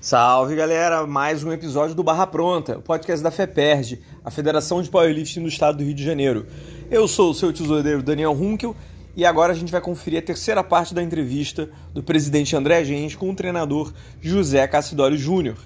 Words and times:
Salve 0.00 0.56
galera, 0.56 1.06
mais 1.06 1.44
um 1.44 1.52
episódio 1.52 1.94
do 1.94 2.02
Barra 2.02 2.26
Pronta, 2.26 2.78
o 2.78 2.80
podcast 2.80 3.22
da 3.22 3.30
FEPERD, 3.30 4.00
a 4.24 4.30
Federação 4.30 4.80
de 4.80 4.88
Powerlifting 4.88 5.42
do 5.42 5.48
Estado 5.48 5.76
do 5.76 5.84
Rio 5.84 5.92
de 5.92 6.02
Janeiro. 6.02 6.46
Eu 6.90 7.06
sou 7.06 7.32
o 7.32 7.34
seu 7.34 7.52
tesoureiro 7.52 8.02
Daniel 8.02 8.32
Hunkel 8.32 8.74
e 9.14 9.26
agora 9.26 9.52
a 9.52 9.54
gente 9.54 9.70
vai 9.70 9.80
conferir 9.82 10.20
a 10.20 10.22
terceira 10.22 10.64
parte 10.64 10.94
da 10.94 11.02
entrevista 11.02 11.68
do 11.92 12.02
presidente 12.02 12.56
André 12.56 12.82
Gens 12.82 13.14
com 13.14 13.28
o 13.28 13.34
treinador 13.34 13.92
José 14.22 14.66
Cassidório 14.66 15.18
Júnior. 15.18 15.58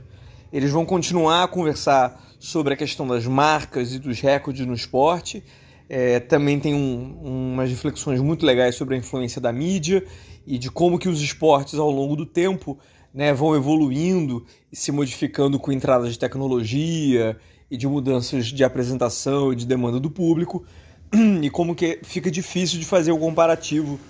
Eles 0.53 0.73
vão 0.73 0.85
continuar 0.85 1.45
a 1.45 1.49
conversar 1.49 2.21
sobre 2.41 2.75
a 2.75 2.77
questão 2.77 3.07
das 3.07 3.25
marcas 3.29 3.95
e 3.95 4.01
dos 4.01 4.21
recordes 4.21 4.67
no 4.67 4.75
esporte. 4.75 5.45
É, 5.89 6.19
também 6.19 6.59
tem 6.59 6.75
um, 6.75 7.53
umas 7.53 7.71
reflexões 7.71 8.21
muito 8.21 8.45
legais 8.45 8.75
sobre 8.75 8.97
a 8.97 8.99
influência 8.99 9.41
da 9.41 9.53
mídia 9.53 10.05
e 10.45 10.59
de 10.59 10.73
como 10.73 10.99
que 10.99 11.09
os 11.09 11.21
esportes 11.21 11.79
ao 11.79 11.89
longo 11.89 12.17
do 12.17 12.27
tempo 12.27 12.77
né, 13.15 13.33
vão 13.33 13.55
evoluindo 13.55 14.45
e 14.73 14.77
se 14.77 14.91
modificando 14.91 15.59
com 15.59 15.71
entrada 15.71 16.11
de 16.11 16.19
tecnologia 16.19 17.39
e 17.71 17.77
de 17.77 17.87
mudanças 17.87 18.47
de 18.47 18.65
apresentação 18.65 19.53
e 19.53 19.57
de 19.57 19.65
demanda 19.65 20.01
do 20.01 20.11
público, 20.11 20.67
e 21.41 21.49
como 21.49 21.77
que 21.77 22.01
fica 22.03 22.29
difícil 22.29 22.81
de 22.81 22.85
fazer 22.85 23.13
o 23.13 23.17
um 23.17 23.21
comparativo 23.21 24.01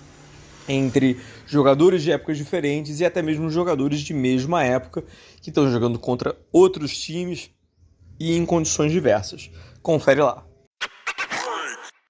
entre 0.67 1.19
jogadores 1.45 2.01
de 2.01 2.11
épocas 2.11 2.37
diferentes 2.37 2.99
e 2.99 3.05
até 3.05 3.21
mesmo 3.21 3.47
jogadores 3.51 4.01
de 4.01 4.15
mesma 4.15 4.63
época 4.63 5.03
que 5.39 5.49
estão 5.49 5.71
jogando 5.71 5.99
contra 5.99 6.35
outros 6.51 6.97
times 6.97 7.51
e 8.19 8.35
em 8.35 8.43
condições 8.43 8.91
diversas. 8.91 9.51
Confere 9.83 10.21
lá. 10.21 10.43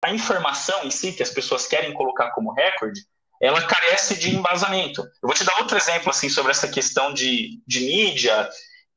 A 0.01 0.13
informação 0.13 0.85
em 0.85 0.91
si 0.91 1.11
que 1.11 1.23
as 1.23 1.31
pessoas 1.31 1.67
querem 1.67 1.93
colocar 1.93 2.31
como 2.31 2.53
recorde 2.53 3.01
ela 3.41 3.61
carece 3.61 4.17
de 4.17 4.35
embasamento. 4.35 5.01
Eu 5.01 5.27
vou 5.27 5.33
te 5.33 5.43
dar 5.43 5.59
outro 5.59 5.77
exemplo 5.77 6.09
assim 6.09 6.29
sobre 6.29 6.51
essa 6.51 6.67
questão 6.67 7.13
de, 7.13 7.61
de 7.67 7.79
mídia, 7.81 8.49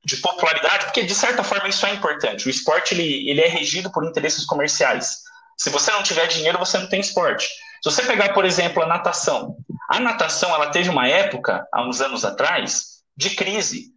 de 0.04 0.16
popularidade, 0.18 0.86
porque 0.86 1.02
de 1.02 1.14
certa 1.14 1.42
forma 1.42 1.68
isso 1.68 1.84
é 1.86 1.92
importante. 1.92 2.46
O 2.46 2.50
esporte 2.50 2.94
ele, 2.94 3.28
ele 3.28 3.40
é 3.40 3.48
regido 3.48 3.90
por 3.90 4.04
interesses 4.04 4.44
comerciais. 4.44 5.18
Se 5.56 5.70
você 5.70 5.90
não 5.90 6.02
tiver 6.02 6.26
dinheiro, 6.26 6.58
você 6.58 6.78
não 6.78 6.88
tem 6.88 7.00
esporte. 7.00 7.46
Se 7.82 7.90
você 7.90 8.02
pegar, 8.02 8.32
por 8.32 8.44
exemplo, 8.44 8.82
a 8.82 8.86
natação, 8.86 9.56
a 9.90 10.00
natação 10.00 10.54
ela 10.54 10.70
teve 10.70 10.88
uma 10.88 11.08
época, 11.08 11.66
há 11.72 11.86
uns 11.86 12.00
anos 12.00 12.24
atrás, 12.24 13.02
de 13.16 13.30
crise 13.30 13.92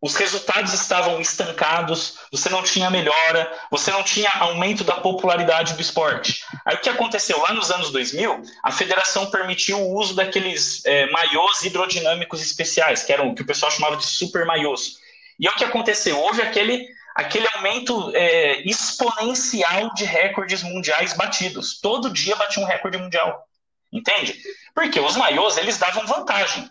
os 0.00 0.14
resultados 0.14 0.72
estavam 0.74 1.20
estancados, 1.20 2.18
você 2.30 2.48
não 2.48 2.62
tinha 2.62 2.90
melhora, 2.90 3.50
você 3.70 3.90
não 3.90 4.02
tinha 4.02 4.30
aumento 4.30 4.84
da 4.84 4.96
popularidade 4.96 5.74
do 5.74 5.80
esporte. 5.80 6.44
Aí 6.64 6.76
o 6.76 6.80
que 6.80 6.88
aconteceu? 6.88 7.40
Lá 7.40 7.52
nos 7.52 7.70
anos 7.70 7.90
2000, 7.90 8.42
a 8.62 8.70
federação 8.70 9.30
permitiu 9.30 9.80
o 9.80 9.94
uso 9.94 10.14
daqueles 10.14 10.84
é, 10.84 11.10
maiôs 11.10 11.64
hidrodinâmicos 11.64 12.42
especiais, 12.42 13.04
que 13.04 13.12
eram 13.12 13.28
o 13.28 13.34
que 13.34 13.42
o 13.42 13.46
pessoal 13.46 13.72
chamava 13.72 13.96
de 13.96 14.04
super 14.04 14.44
maiôs. 14.44 14.98
E 15.40 15.46
é 15.46 15.50
o 15.50 15.54
que 15.54 15.64
aconteceu? 15.64 16.18
Houve 16.18 16.42
aquele, 16.42 16.86
aquele 17.14 17.46
aumento 17.54 18.12
é, 18.14 18.60
exponencial 18.68 19.92
de 19.94 20.04
recordes 20.04 20.62
mundiais 20.62 21.14
batidos. 21.14 21.80
Todo 21.80 22.12
dia 22.12 22.36
batia 22.36 22.62
um 22.62 22.66
recorde 22.66 22.98
mundial. 22.98 23.46
Entende? 23.92 24.38
Porque 24.74 25.00
os 25.00 25.16
maiôs, 25.16 25.56
eles 25.56 25.78
davam 25.78 26.06
vantagem. 26.06 26.70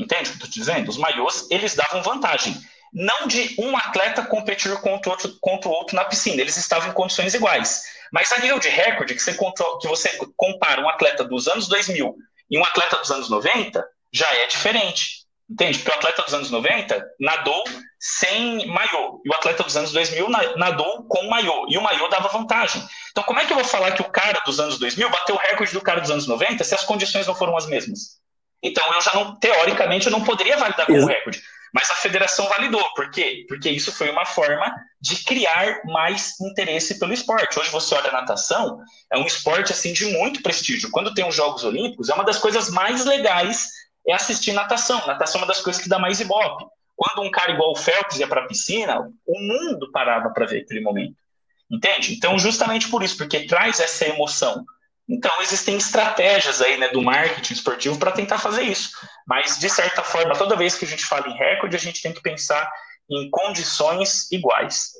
Entende 0.00 0.30
o 0.30 0.32
que 0.32 0.42
eu 0.42 0.46
estou 0.46 0.50
dizendo? 0.50 0.88
Os 0.88 0.96
maiôs, 0.96 1.46
eles 1.50 1.74
davam 1.74 2.02
vantagem. 2.02 2.56
Não 2.92 3.28
de 3.28 3.54
um 3.58 3.76
atleta 3.76 4.24
competir 4.24 4.74
contra 4.80 5.10
o, 5.10 5.12
outro, 5.12 5.36
contra 5.40 5.68
o 5.68 5.72
outro 5.72 5.94
na 5.94 6.04
piscina, 6.04 6.40
eles 6.40 6.56
estavam 6.56 6.90
em 6.90 6.92
condições 6.92 7.34
iguais. 7.34 7.82
Mas 8.12 8.32
a 8.32 8.38
nível 8.38 8.58
de 8.58 8.68
recorde, 8.68 9.14
que 9.14 9.22
você, 9.22 9.32
que 9.32 9.88
você 9.88 10.18
compara 10.36 10.82
um 10.82 10.88
atleta 10.88 11.22
dos 11.22 11.46
anos 11.46 11.68
2000 11.68 12.16
e 12.50 12.58
um 12.58 12.64
atleta 12.64 12.96
dos 12.96 13.10
anos 13.10 13.30
90, 13.30 13.86
já 14.12 14.26
é 14.34 14.46
diferente. 14.46 15.20
Entende? 15.48 15.78
Porque 15.78 15.90
o 15.90 15.94
atleta 15.94 16.22
dos 16.22 16.34
anos 16.34 16.50
90 16.50 17.04
nadou 17.18 17.64
sem 17.98 18.66
maiô, 18.68 19.20
e 19.24 19.28
o 19.28 19.34
atleta 19.34 19.64
dos 19.64 19.76
anos 19.76 19.92
2000 19.92 20.28
nadou 20.56 21.04
com 21.08 21.28
maiô, 21.28 21.66
e 21.68 21.76
o 21.76 21.82
maiô 21.82 22.08
dava 22.08 22.28
vantagem. 22.28 22.82
Então, 23.10 23.24
como 23.24 23.40
é 23.40 23.44
que 23.44 23.52
eu 23.52 23.56
vou 23.56 23.64
falar 23.64 23.92
que 23.92 24.00
o 24.00 24.10
cara 24.10 24.40
dos 24.46 24.60
anos 24.60 24.78
2000 24.78 25.10
bateu 25.10 25.34
o 25.34 25.38
recorde 25.38 25.72
do 25.72 25.80
cara 25.80 26.00
dos 26.00 26.10
anos 26.10 26.26
90 26.26 26.62
se 26.62 26.74
as 26.74 26.84
condições 26.84 27.26
não 27.26 27.34
foram 27.34 27.56
as 27.56 27.66
mesmas? 27.66 28.20
Então 28.62 28.84
eu 28.92 29.00
já 29.00 29.14
não, 29.14 29.36
teoricamente, 29.36 30.06
eu 30.06 30.12
não 30.12 30.22
poderia 30.22 30.56
validar 30.56 30.86
como 30.86 31.06
recorde. 31.06 31.42
Mas 31.72 31.90
a 31.90 31.94
federação 31.94 32.48
validou. 32.48 32.84
Por 32.94 33.10
quê? 33.10 33.44
Porque 33.48 33.70
isso 33.70 33.92
foi 33.92 34.10
uma 34.10 34.26
forma 34.26 34.74
de 35.00 35.22
criar 35.24 35.82
mais 35.84 36.38
interesse 36.40 36.98
pelo 36.98 37.12
esporte. 37.12 37.58
Hoje 37.58 37.70
você 37.70 37.94
olha 37.94 38.08
a 38.08 38.12
natação, 38.12 38.80
é 39.12 39.16
um 39.16 39.26
esporte 39.26 39.72
assim 39.72 39.92
de 39.92 40.04
muito 40.06 40.42
prestígio. 40.42 40.90
Quando 40.90 41.14
tem 41.14 41.26
os 41.26 41.34
Jogos 41.34 41.62
Olímpicos, 41.62 42.08
é 42.08 42.14
uma 42.14 42.24
das 42.24 42.38
coisas 42.38 42.70
mais 42.70 43.04
legais 43.04 43.68
é 44.06 44.12
assistir 44.12 44.52
natação. 44.52 45.06
Natação 45.06 45.40
é 45.40 45.44
uma 45.44 45.48
das 45.48 45.60
coisas 45.60 45.80
que 45.80 45.88
dá 45.88 45.98
mais 45.98 46.20
ibope. 46.20 46.64
Quando 46.96 47.26
um 47.26 47.30
cara 47.30 47.52
igual 47.52 47.72
o 47.72 47.76
Phelps 47.76 48.18
ia 48.18 48.26
para 48.26 48.44
a 48.44 48.46
piscina, 48.46 49.00
o 49.26 49.40
mundo 49.40 49.90
parava 49.92 50.30
para 50.30 50.46
ver 50.46 50.62
aquele 50.62 50.80
momento. 50.80 51.16
Entende? 51.70 52.14
Então, 52.14 52.38
justamente 52.38 52.88
por 52.88 53.02
isso, 53.02 53.16
porque 53.16 53.46
traz 53.46 53.80
essa 53.80 54.06
emoção. 54.06 54.64
Então, 55.10 55.32
existem 55.42 55.76
estratégias 55.76 56.62
aí 56.62 56.76
né, 56.78 56.88
do 56.88 57.02
marketing 57.02 57.52
esportivo 57.52 57.98
para 57.98 58.12
tentar 58.12 58.38
fazer 58.38 58.62
isso. 58.62 58.90
Mas, 59.26 59.58
de 59.58 59.68
certa 59.68 60.04
forma, 60.04 60.36
toda 60.36 60.56
vez 60.56 60.78
que 60.78 60.84
a 60.84 60.88
gente 60.88 61.04
fala 61.04 61.26
em 61.28 61.36
recorde, 61.36 61.74
a 61.74 61.80
gente 61.80 62.00
tem 62.00 62.12
que 62.12 62.22
pensar 62.22 62.70
em 63.10 63.28
condições 63.28 64.30
iguais. 64.30 64.92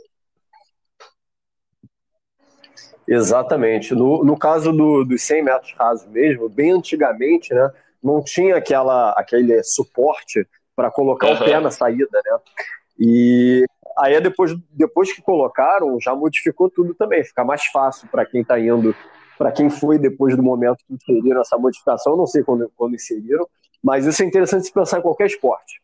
Exatamente. 3.06 3.94
No, 3.94 4.24
no 4.24 4.36
caso 4.36 4.72
do, 4.72 5.04
dos 5.04 5.22
100 5.22 5.44
metros 5.44 5.74
rasos 5.78 6.08
mesmo, 6.08 6.48
bem 6.48 6.72
antigamente, 6.72 7.54
né, 7.54 7.70
não 8.02 8.20
tinha 8.22 8.56
aquela, 8.56 9.12
aquele 9.12 9.62
suporte 9.62 10.44
para 10.74 10.90
colocar 10.90 11.28
uhum. 11.28 11.34
o 11.34 11.44
pé 11.44 11.60
na 11.60 11.70
saída, 11.70 12.20
né? 12.24 12.38
E 12.98 13.64
aí 13.98 14.20
depois, 14.20 14.52
depois 14.70 15.12
que 15.12 15.22
colocaram, 15.22 16.00
já 16.00 16.14
modificou 16.14 16.68
tudo 16.68 16.94
também, 16.94 17.22
fica 17.22 17.44
mais 17.44 17.64
fácil 17.66 18.08
para 18.08 18.26
quem 18.26 18.42
está 18.42 18.58
indo 18.58 18.94
para 19.40 19.50
quem 19.50 19.70
foi 19.70 19.98
depois 19.98 20.36
do 20.36 20.42
momento 20.42 20.84
que 20.86 20.92
inseriram 20.92 21.40
essa 21.40 21.56
modificação, 21.56 22.14
não 22.14 22.26
sei 22.26 22.42
quando, 22.42 22.70
quando 22.76 22.94
inseriram, 22.94 23.48
mas 23.82 24.04
isso 24.04 24.22
é 24.22 24.26
interessante 24.26 24.66
se 24.66 24.72
pensar 24.72 24.98
em 24.98 25.02
qualquer 25.02 25.28
esporte. 25.28 25.80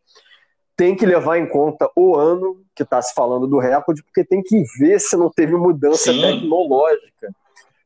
Tem 0.77 0.95
que 0.95 1.07
levar 1.07 1.39
em 1.39 1.49
conta 1.49 1.91
o 1.97 2.15
ano 2.15 2.63
que 2.75 2.83
está 2.83 3.01
se 3.01 3.15
falando 3.15 3.47
do 3.47 3.59
recorde, 3.59 4.03
porque 4.03 4.23
tem 4.23 4.43
que 4.43 4.63
ver 4.79 5.01
se 5.01 5.17
não 5.17 5.31
teve 5.31 5.57
mudança 5.57 6.13
Sim. 6.13 6.21
tecnológica 6.21 7.35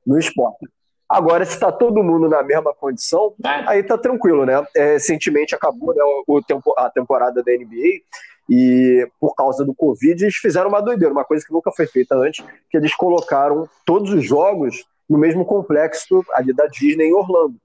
no 0.04 0.19
esporte. 0.19 0.66
Agora, 1.09 1.44
se 1.44 1.53
está 1.53 1.70
todo 1.70 2.03
mundo 2.03 2.28
na 2.28 2.42
mesma 2.42 2.75
condição, 2.75 3.32
é. 3.44 3.69
aí 3.69 3.84
tá 3.84 3.97
tranquilo, 3.97 4.44
né? 4.44 4.66
É, 4.75 4.94
recentemente 4.94 5.54
acabou 5.54 5.94
né, 5.94 6.03
o, 6.26 6.42
tempo, 6.42 6.75
a 6.76 6.91
temporada 6.91 7.44
da 7.44 7.53
NBA 7.53 8.03
e 8.48 9.09
por 9.20 9.36
causa 9.36 9.64
do 9.64 9.72
Covid 9.72 10.25
eles 10.25 10.34
fizeram 10.34 10.69
uma 10.69 10.80
doideira, 10.80 11.14
uma 11.14 11.25
coisa 11.25 11.47
que 11.47 11.53
nunca 11.53 11.70
foi 11.70 11.86
feita 11.86 12.16
antes, 12.16 12.44
que 12.69 12.76
eles 12.76 12.92
colocaram 12.92 13.69
todos 13.86 14.12
os 14.12 14.25
jogos 14.25 14.84
no 15.10 15.19
mesmo 15.19 15.44
complexo 15.44 16.25
ali 16.32 16.54
da 16.54 16.66
Disney 16.66 17.09
em 17.09 17.12
Orlando. 17.15 17.56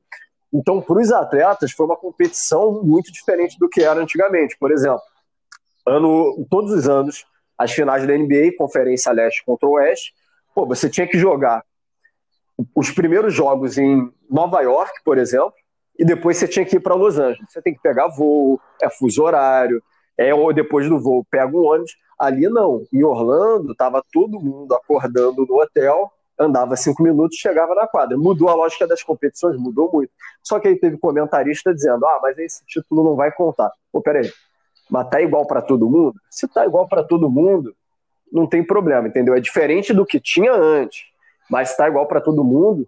Então, 0.52 0.82
para 0.82 1.00
os 1.00 1.12
atletas, 1.12 1.72
foi 1.72 1.86
uma 1.86 1.96
competição 1.96 2.82
muito 2.84 3.12
diferente 3.12 3.60
do 3.60 3.70
que 3.70 3.84
era 3.84 4.00
antigamente. 4.00 4.58
Por 4.58 4.72
exemplo, 4.72 5.02
ano, 5.86 6.44
todos 6.50 6.72
os 6.72 6.90
anos, 6.90 7.24
as 7.56 7.72
finais 7.72 8.08
da 8.08 8.18
NBA, 8.18 8.58
Conferência 8.58 9.12
Leste 9.12 9.46
contra 9.46 9.70
Oeste, 9.70 10.12
pô, 10.56 10.66
você 10.66 10.90
tinha 10.90 11.06
que 11.06 11.20
jogar 11.20 11.64
os 12.74 12.90
primeiros 12.90 13.34
jogos 13.34 13.78
em 13.78 14.12
Nova 14.28 14.62
York, 14.62 15.04
por 15.04 15.20
exemplo, 15.20 15.54
e 16.00 16.04
depois 16.04 16.38
você 16.38 16.48
tinha 16.48 16.66
que 16.66 16.78
ir 16.78 16.80
para 16.80 16.96
Los 16.96 17.20
Angeles. 17.20 17.46
Você 17.48 17.62
tem 17.62 17.76
que 17.76 17.82
pegar 17.82 18.08
voo, 18.08 18.60
é 18.82 18.90
fuso 18.90 19.22
horário, 19.22 19.84
é, 20.18 20.34
ou 20.34 20.52
depois 20.52 20.90
do 20.90 21.00
voo 21.00 21.24
pega 21.30 21.56
um 21.56 21.64
ônibus. 21.64 21.96
Ali 22.18 22.48
não. 22.50 22.86
Em 22.92 23.04
Orlando, 23.04 23.74
estava 23.74 24.02
todo 24.12 24.40
mundo 24.40 24.74
acordando 24.74 25.46
no 25.46 25.62
hotel 25.62 26.12
andava 26.40 26.75
cinco 26.75 27.01
minutos 27.01 27.38
chegava 27.38 27.73
na 27.73 27.88
quadra. 27.88 28.18
Mudou 28.18 28.50
a 28.50 28.56
lógica 28.56 28.88
das 28.88 29.01
competições? 29.03 29.57
Mudou 29.57 29.90
muito. 29.91 30.12
Só 30.44 30.59
que 30.59 30.68
aí 30.68 30.75
teve 30.78 30.97
comentarista 30.97 31.73
dizendo: 31.73 32.06
ah, 32.06 32.19
mas 32.22 32.38
esse 32.38 32.66
título 32.66 33.03
não 33.03 33.16
vai 33.16 33.31
contar. 33.31 33.72
Pô, 33.91 34.01
peraí, 34.01 34.31
mas 34.90 35.09
tá 35.09 35.22
igual 35.22 35.46
para 35.46 35.62
todo 35.62 35.90
mundo? 35.90 36.16
Se 36.29 36.47
tá 36.47 36.66
igual 36.66 36.87
para 36.87 37.03
todo 37.03 37.29
mundo, 37.29 37.76
não 38.32 38.47
tem 38.47 38.64
problema, 38.64 39.08
entendeu? 39.08 39.35
É 39.35 39.40
diferente 39.40 39.93
do 39.93 40.05
que 40.05 40.20
tinha 40.20 40.53
antes, 40.53 41.03
mas 41.49 41.70
se 41.70 41.78
tá 41.78 41.87
igual 41.87 42.08
para 42.08 42.22
todo 42.22 42.43
mundo, 42.43 42.88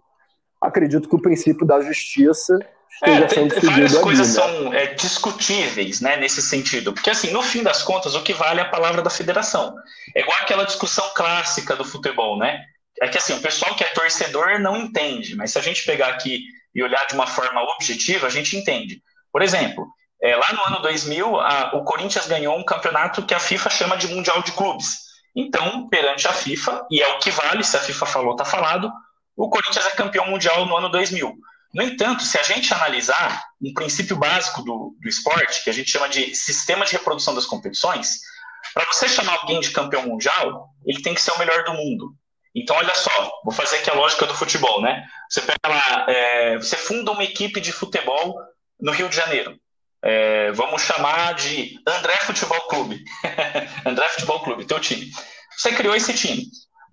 acredito 0.60 1.08
que 1.08 1.16
o 1.16 1.22
princípio 1.22 1.66
da 1.66 1.80
justiça 1.80 2.58
esteja 2.90 3.24
é, 3.24 3.28
sendo 3.28 3.54
seguido 3.54 3.70
Várias 3.70 3.94
ali, 3.94 4.02
coisas 4.02 4.28
né? 4.28 4.42
são 4.42 4.74
é, 4.74 4.94
discutíveis, 4.94 6.00
né, 6.00 6.16
nesse 6.16 6.42
sentido. 6.42 6.92
Porque, 6.92 7.10
assim, 7.10 7.30
no 7.30 7.42
fim 7.42 7.62
das 7.62 7.82
contas, 7.82 8.14
o 8.14 8.22
que 8.22 8.32
vale 8.32 8.60
é 8.60 8.62
a 8.62 8.68
palavra 8.68 9.02
da 9.02 9.10
federação. 9.10 9.74
É 10.14 10.20
igual 10.20 10.38
aquela 10.40 10.64
discussão 10.64 11.04
clássica 11.14 11.76
do 11.76 11.84
futebol, 11.84 12.38
né? 12.38 12.64
É 13.00 13.08
que 13.08 13.18
assim, 13.18 13.34
o 13.34 13.40
pessoal 13.40 13.74
que 13.74 13.84
é 13.84 13.88
torcedor 13.88 14.58
não 14.58 14.76
entende, 14.76 15.36
mas 15.36 15.52
se 15.52 15.58
a 15.58 15.62
gente 15.62 15.84
pegar 15.84 16.08
aqui 16.08 16.42
e 16.74 16.82
olhar 16.82 17.06
de 17.06 17.14
uma 17.14 17.26
forma 17.26 17.62
objetiva, 17.62 18.26
a 18.26 18.30
gente 18.30 18.56
entende. 18.56 19.02
Por 19.32 19.42
exemplo, 19.42 19.86
é, 20.20 20.34
lá 20.34 20.52
no 20.52 20.64
ano 20.64 20.82
2000, 20.82 21.40
a, 21.40 21.76
o 21.76 21.84
Corinthians 21.84 22.26
ganhou 22.26 22.56
um 22.56 22.64
campeonato 22.64 23.24
que 23.24 23.34
a 23.34 23.40
FIFA 23.40 23.70
chama 23.70 23.96
de 23.96 24.08
Mundial 24.08 24.42
de 24.42 24.52
Clubes. 24.52 24.98
Então, 25.34 25.88
perante 25.88 26.26
a 26.26 26.32
FIFA, 26.32 26.86
e 26.90 27.00
é 27.00 27.08
o 27.14 27.18
que 27.18 27.30
vale, 27.30 27.62
se 27.62 27.76
a 27.76 27.80
FIFA 27.80 28.06
falou, 28.06 28.32
está 28.32 28.44
falado, 28.44 28.90
o 29.36 29.48
Corinthians 29.48 29.86
é 29.86 29.90
campeão 29.90 30.26
mundial 30.26 30.66
no 30.66 30.76
ano 30.76 30.88
2000. 30.88 31.32
No 31.72 31.82
entanto, 31.82 32.24
se 32.24 32.38
a 32.38 32.42
gente 32.42 32.72
analisar 32.74 33.44
um 33.62 33.72
princípio 33.72 34.16
básico 34.16 34.62
do, 34.62 34.96
do 35.00 35.08
esporte, 35.08 35.62
que 35.62 35.70
a 35.70 35.72
gente 35.72 35.90
chama 35.90 36.08
de 36.08 36.34
sistema 36.34 36.84
de 36.84 36.92
reprodução 36.92 37.34
das 37.34 37.46
competições, 37.46 38.18
para 38.74 38.84
você 38.86 39.08
chamar 39.08 39.34
alguém 39.34 39.60
de 39.60 39.70
campeão 39.70 40.02
mundial, 40.06 40.70
ele 40.84 41.02
tem 41.02 41.14
que 41.14 41.20
ser 41.20 41.30
o 41.32 41.38
melhor 41.38 41.62
do 41.62 41.74
mundo. 41.74 42.14
Então, 42.62 42.76
olha 42.76 42.94
só, 42.94 43.40
vou 43.44 43.52
fazer 43.52 43.76
aqui 43.76 43.90
a 43.90 43.94
lógica 43.94 44.26
do 44.26 44.34
futebol, 44.34 44.80
né? 44.80 45.04
Você 45.28 45.40
pega 45.42 45.58
lá, 45.66 46.06
é, 46.08 46.56
você 46.56 46.76
funda 46.76 47.12
uma 47.12 47.24
equipe 47.24 47.60
de 47.60 47.72
futebol 47.72 48.34
no 48.80 48.92
Rio 48.92 49.08
de 49.08 49.16
Janeiro. 49.16 49.56
É, 50.02 50.52
vamos 50.52 50.82
chamar 50.82 51.34
de 51.34 51.78
André 51.86 52.16
Futebol 52.18 52.60
Clube. 52.68 53.02
André 53.84 54.08
Futebol 54.10 54.40
Clube, 54.40 54.64
teu 54.64 54.80
time. 54.80 55.10
Você 55.56 55.72
criou 55.72 55.94
esse 55.94 56.14
time. 56.14 56.44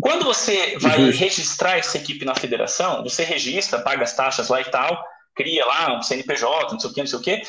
Quando 0.02 0.26
você 0.26 0.78
vai 0.80 1.00
uhum. 1.00 1.12
registrar 1.12 1.78
essa 1.78 1.98
equipe 1.98 2.26
na 2.26 2.36
federação, 2.36 3.04
você 3.04 3.24
registra, 3.24 3.80
paga 3.80 4.04
as 4.04 4.16
taxas 4.16 4.50
lá 4.50 4.60
e 4.60 4.66
tal, 4.66 5.02
cria 5.36 5.66
lá 5.66 5.98
um 5.98 6.02
CNPJ, 6.02 6.74
não 6.74 6.80
sei 6.80 6.90
o 6.90 6.94
que, 6.94 7.00
não 7.00 7.08
sei 7.08 7.20
o 7.20 7.22
que, 7.22 7.42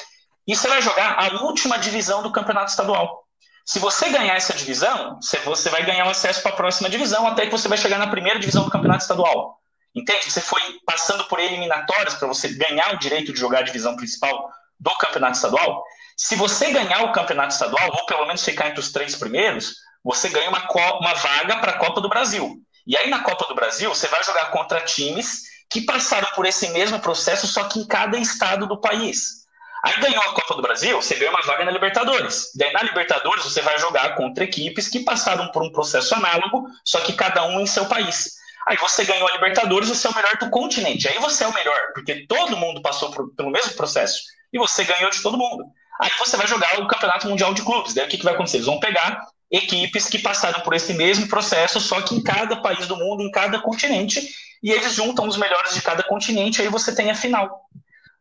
e 0.46 0.54
você 0.54 0.68
vai 0.68 0.80
jogar 0.80 1.18
a 1.18 1.42
última 1.42 1.76
divisão 1.76 2.22
do 2.22 2.30
campeonato 2.30 2.70
estadual. 2.70 3.25
Se 3.66 3.80
você 3.80 4.08
ganhar 4.10 4.36
essa 4.36 4.52
divisão, 4.52 5.18
você 5.44 5.68
vai 5.68 5.84
ganhar 5.84 6.06
o 6.06 6.10
acesso 6.10 6.40
para 6.40 6.52
a 6.52 6.56
próxima 6.56 6.88
divisão, 6.88 7.26
até 7.26 7.46
que 7.46 7.50
você 7.50 7.66
vai 7.66 7.76
chegar 7.76 7.98
na 7.98 8.06
primeira 8.06 8.38
divisão 8.38 8.62
do 8.62 8.70
campeonato 8.70 9.02
estadual. 9.02 9.60
Entende? 9.92 10.30
Você 10.30 10.40
foi 10.40 10.60
passando 10.86 11.24
por 11.24 11.40
eliminatórias 11.40 12.14
para 12.14 12.28
você 12.28 12.48
ganhar 12.50 12.94
o 12.94 12.98
direito 13.00 13.32
de 13.32 13.40
jogar 13.40 13.58
a 13.58 13.62
divisão 13.62 13.96
principal 13.96 14.48
do 14.78 14.94
campeonato 14.98 15.34
estadual. 15.34 15.82
Se 16.16 16.36
você 16.36 16.70
ganhar 16.70 17.02
o 17.06 17.12
campeonato 17.12 17.54
estadual, 17.54 17.90
ou 17.92 18.06
pelo 18.06 18.24
menos 18.26 18.44
ficar 18.44 18.68
entre 18.68 18.78
os 18.78 18.92
três 18.92 19.16
primeiros, 19.16 19.74
você 20.04 20.28
ganha 20.28 20.48
uma, 20.48 20.64
uma 21.00 21.14
vaga 21.14 21.56
para 21.56 21.72
a 21.72 21.78
Copa 21.78 22.00
do 22.00 22.08
Brasil. 22.08 22.62
E 22.86 22.96
aí 22.96 23.10
na 23.10 23.24
Copa 23.24 23.48
do 23.48 23.54
Brasil, 23.56 23.92
você 23.92 24.06
vai 24.06 24.22
jogar 24.22 24.52
contra 24.52 24.80
times 24.82 25.42
que 25.68 25.80
passaram 25.80 26.28
por 26.36 26.46
esse 26.46 26.68
mesmo 26.68 27.00
processo, 27.00 27.48
só 27.48 27.64
que 27.64 27.80
em 27.80 27.86
cada 27.86 28.16
estado 28.16 28.68
do 28.68 28.80
país. 28.80 29.45
Aí 29.82 30.00
ganhou 30.00 30.22
a 30.22 30.32
Copa 30.32 30.54
do 30.54 30.62
Brasil, 30.62 31.00
você 31.00 31.14
ganha 31.16 31.30
uma 31.30 31.42
vaga 31.42 31.64
na 31.64 31.70
Libertadores. 31.70 32.50
Daí 32.54 32.72
na 32.72 32.82
Libertadores 32.82 33.44
você 33.44 33.60
vai 33.60 33.78
jogar 33.78 34.14
contra 34.14 34.44
equipes 34.44 34.88
que 34.88 35.00
passaram 35.00 35.48
por 35.52 35.62
um 35.62 35.70
processo 35.70 36.14
análogo, 36.14 36.66
só 36.84 37.00
que 37.00 37.12
cada 37.12 37.46
um 37.46 37.60
em 37.60 37.66
seu 37.66 37.86
país. 37.86 38.36
Aí 38.66 38.76
você 38.78 39.04
ganhou 39.04 39.28
a 39.28 39.32
Libertadores, 39.32 39.88
você 39.88 40.06
é 40.06 40.10
o 40.10 40.14
melhor 40.14 40.36
do 40.38 40.50
continente. 40.50 41.08
Aí 41.08 41.18
você 41.18 41.44
é 41.44 41.46
o 41.46 41.54
melhor, 41.54 41.78
porque 41.94 42.26
todo 42.26 42.56
mundo 42.56 42.82
passou 42.82 43.10
por, 43.10 43.32
pelo 43.34 43.50
mesmo 43.50 43.74
processo. 43.74 44.18
E 44.52 44.58
você 44.58 44.84
ganhou 44.84 45.10
de 45.10 45.22
todo 45.22 45.38
mundo. 45.38 45.64
Aí 46.00 46.10
você 46.18 46.36
vai 46.36 46.46
jogar 46.46 46.80
o 46.80 46.88
Campeonato 46.88 47.28
Mundial 47.28 47.54
de 47.54 47.62
Clubes. 47.62 47.94
Daí 47.94 48.06
o 48.06 48.08
que, 48.08 48.18
que 48.18 48.24
vai 48.24 48.34
acontecer? 48.34 48.56
Eles 48.56 48.66
vão 48.66 48.80
pegar 48.80 49.24
equipes 49.50 50.08
que 50.08 50.18
passaram 50.18 50.60
por 50.60 50.74
esse 50.74 50.92
mesmo 50.94 51.28
processo, 51.28 51.80
só 51.80 52.00
que 52.00 52.14
em 52.14 52.22
cada 52.22 52.56
país 52.56 52.86
do 52.86 52.96
mundo, 52.96 53.22
em 53.22 53.30
cada 53.30 53.60
continente, 53.60 54.28
e 54.62 54.70
eles 54.70 54.94
juntam 54.94 55.28
os 55.28 55.36
melhores 55.36 55.74
de 55.74 55.82
cada 55.82 56.02
continente, 56.02 56.60
aí 56.60 56.68
você 56.68 56.94
tem 56.94 57.10
a 57.10 57.14
final. 57.14 57.65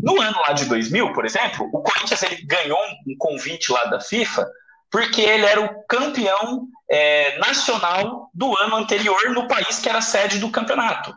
No 0.06 0.22
ano 0.22 0.40
lá 0.48 0.54
de 0.54 0.66
2000, 0.66 1.14
por 1.14 1.26
exemplo, 1.26 1.68
o 1.74 1.82
Corinthians 1.82 2.22
ele 2.22 2.46
ganhou 2.46 2.78
um 3.08 3.18
convite 3.18 3.72
lá 3.72 3.86
da 3.86 4.00
FIFA 4.00 4.48
porque 4.92 5.20
ele 5.20 5.44
era 5.44 5.60
o 5.60 5.84
campeão 5.88 6.68
é, 6.88 7.40
nacional 7.40 8.30
do 8.32 8.56
ano 8.60 8.76
anterior 8.76 9.32
no 9.32 9.48
país 9.48 9.80
que 9.80 9.90
era 9.90 10.02
sede 10.02 10.38
do 10.38 10.52
campeonato. 10.52 11.12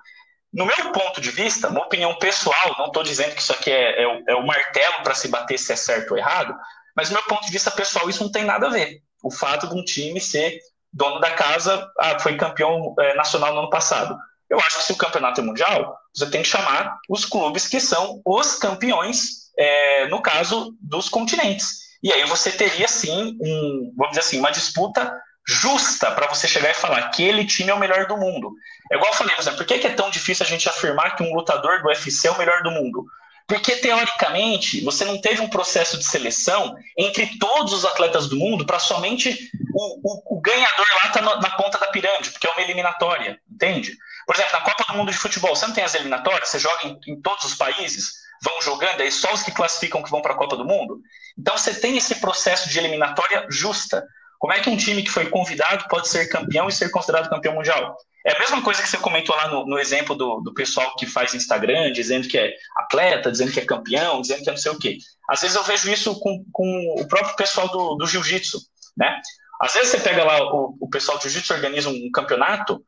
No 0.50 0.64
meu 0.64 0.90
ponto 0.90 1.20
de 1.20 1.30
vista, 1.30 1.68
uma 1.68 1.84
opinião 1.84 2.14
pessoal, 2.14 2.74
não 2.78 2.86
estou 2.86 3.02
dizendo 3.02 3.34
que 3.34 3.42
isso 3.42 3.52
aqui 3.52 3.70
é, 3.70 4.02
é, 4.02 4.06
o, 4.06 4.24
é 4.26 4.34
o 4.36 4.46
martelo 4.46 5.02
para 5.02 5.14
se 5.14 5.28
bater 5.28 5.58
se 5.58 5.70
é 5.70 5.76
certo 5.76 6.12
ou 6.12 6.16
errado, 6.16 6.56
mas 6.96 7.10
no 7.10 7.16
meu 7.16 7.24
ponto 7.24 7.44
de 7.44 7.52
vista 7.52 7.70
pessoal, 7.70 8.08
isso 8.08 8.24
não 8.24 8.32
tem 8.32 8.44
nada 8.44 8.68
a 8.68 8.70
ver. 8.70 9.02
O 9.22 9.30
fato 9.30 9.68
de 9.68 9.74
um 9.78 9.84
time 9.84 10.18
ser 10.18 10.58
dono 10.90 11.20
da 11.20 11.32
casa, 11.32 11.86
ah, 11.98 12.18
foi 12.18 12.38
campeão 12.38 12.94
é, 12.98 13.14
nacional 13.14 13.52
no 13.52 13.60
ano 13.60 13.70
passado. 13.70 14.16
Eu 14.50 14.58
acho 14.58 14.78
que 14.78 14.84
se 14.84 14.92
o 14.92 14.96
campeonato 14.96 15.40
é 15.40 15.44
mundial, 15.44 15.96
você 16.14 16.30
tem 16.30 16.42
que 16.42 16.48
chamar 16.48 16.98
os 17.08 17.24
clubes 17.24 17.66
que 17.66 17.80
são 17.80 18.20
os 18.24 18.54
campeões, 18.54 19.50
é, 19.58 20.06
no 20.06 20.22
caso 20.22 20.74
dos 20.80 21.08
continentes. 21.08 21.88
E 22.02 22.12
aí 22.12 22.24
você 22.24 22.50
teria 22.50 22.88
sim, 22.88 23.36
um, 23.40 23.92
vamos 23.96 24.10
dizer 24.10 24.20
assim, 24.20 24.38
uma 24.38 24.50
disputa 24.50 25.12
justa 25.46 26.10
para 26.12 26.28
você 26.28 26.46
chegar 26.46 26.70
e 26.70 26.74
falar 26.74 27.10
que 27.10 27.24
aquele 27.24 27.46
time 27.46 27.70
é 27.70 27.74
o 27.74 27.78
melhor 27.78 28.06
do 28.06 28.16
mundo. 28.16 28.52
É 28.92 28.96
igual 28.96 29.10
eu 29.10 29.16
falei, 29.16 29.34
por 29.34 29.42
exemplo, 29.42 29.58
por 29.58 29.66
que 29.66 29.86
é 29.86 29.94
tão 29.94 30.10
difícil 30.10 30.44
a 30.44 30.48
gente 30.48 30.68
afirmar 30.68 31.16
que 31.16 31.22
um 31.22 31.34
lutador 31.34 31.82
do 31.82 31.88
UFC 31.88 32.28
é 32.28 32.30
o 32.30 32.38
melhor 32.38 32.62
do 32.62 32.70
mundo? 32.70 33.04
Porque, 33.48 33.76
teoricamente, 33.76 34.84
você 34.84 35.06
não 35.06 35.18
teve 35.18 35.40
um 35.40 35.48
processo 35.48 35.96
de 35.96 36.04
seleção 36.04 36.76
entre 36.98 37.38
todos 37.38 37.72
os 37.72 37.82
atletas 37.82 38.28
do 38.28 38.36
mundo 38.36 38.66
para 38.66 38.78
somente 38.78 39.50
o, 39.74 40.00
o, 40.02 40.36
o, 40.36 40.40
ganhador 40.42 40.86
lá 41.02 41.08
tá 41.08 41.22
na 41.22 41.50
ponta 41.56 41.78
da 41.78 41.86
pirâmide, 41.86 42.30
porque 42.30 42.46
é 42.46 42.50
uma 42.50 42.60
eliminatória, 42.60 43.40
entende? 43.50 43.96
Por 44.28 44.34
exemplo, 44.34 44.52
na 44.52 44.60
Copa 44.60 44.84
do 44.92 44.98
Mundo 44.98 45.10
de 45.10 45.16
Futebol, 45.16 45.56
você 45.56 45.66
não 45.66 45.72
tem 45.72 45.82
as 45.82 45.94
eliminatórias, 45.94 46.50
você 46.50 46.58
joga 46.58 46.86
em, 46.86 47.00
em 47.06 47.18
todos 47.18 47.46
os 47.46 47.54
países, 47.54 48.12
vão 48.42 48.60
jogando, 48.60 49.00
aí 49.00 49.10
só 49.10 49.32
os 49.32 49.42
que 49.42 49.50
classificam 49.50 50.02
que 50.02 50.10
vão 50.10 50.20
para 50.20 50.34
a 50.34 50.36
Copa 50.36 50.54
do 50.54 50.66
Mundo. 50.66 51.00
Então 51.38 51.56
você 51.56 51.72
tem 51.72 51.96
esse 51.96 52.16
processo 52.16 52.68
de 52.68 52.78
eliminatória 52.78 53.46
justa. 53.48 54.06
Como 54.38 54.52
é 54.52 54.60
que 54.60 54.68
um 54.68 54.76
time 54.76 55.02
que 55.02 55.10
foi 55.10 55.30
convidado 55.30 55.88
pode 55.88 56.08
ser 56.08 56.28
campeão 56.28 56.68
e 56.68 56.72
ser 56.72 56.90
considerado 56.90 57.30
campeão 57.30 57.54
mundial? 57.54 57.96
É 58.26 58.36
a 58.36 58.38
mesma 58.38 58.60
coisa 58.60 58.82
que 58.82 58.88
você 58.88 58.98
comentou 58.98 59.34
lá 59.34 59.48
no, 59.48 59.64
no 59.64 59.78
exemplo 59.78 60.14
do, 60.14 60.42
do, 60.42 60.52
pessoal 60.52 60.94
que 60.96 61.06
faz 61.06 61.34
Instagram, 61.34 61.90
dizendo 61.90 62.28
que 62.28 62.36
é 62.36 62.52
atleta, 62.76 63.32
dizendo 63.32 63.50
que 63.50 63.60
é 63.60 63.64
campeão, 63.64 64.20
dizendo 64.20 64.42
que 64.42 64.50
é 64.50 64.52
não 64.52 64.58
sei 64.58 64.72
o 64.72 64.78
quê. 64.78 64.98
Às 65.26 65.40
vezes 65.40 65.56
eu 65.56 65.64
vejo 65.64 65.90
isso 65.90 66.20
com, 66.20 66.44
com 66.52 66.96
o 67.00 67.08
próprio 67.08 67.34
pessoal 67.34 67.66
do, 67.68 67.94
do 67.94 68.06
jiu-jitsu, 68.06 68.60
né? 68.94 69.18
Às 69.58 69.72
vezes 69.72 69.88
você 69.88 70.00
pega 70.00 70.22
lá, 70.22 70.42
o, 70.52 70.76
o 70.78 70.90
pessoal 70.90 71.16
do 71.16 71.22
jiu-jitsu 71.22 71.54
organiza 71.54 71.88
um 71.88 72.10
campeonato, 72.12 72.84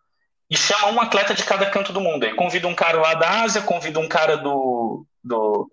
e 0.51 0.57
chama 0.57 0.89
um 0.89 1.01
atleta 1.01 1.33
de 1.33 1.45
cada 1.45 1.71
canto 1.71 1.93
do 1.93 2.01
mundo. 2.01 2.25
Aí 2.25 2.35
convida 2.35 2.67
um 2.67 2.75
cara 2.75 3.01
lá 3.01 3.15
da 3.15 3.43
Ásia, 3.43 3.63
convida 3.63 4.01
um 4.01 4.09
cara 4.09 4.37
do, 4.37 5.07
do, 5.23 5.71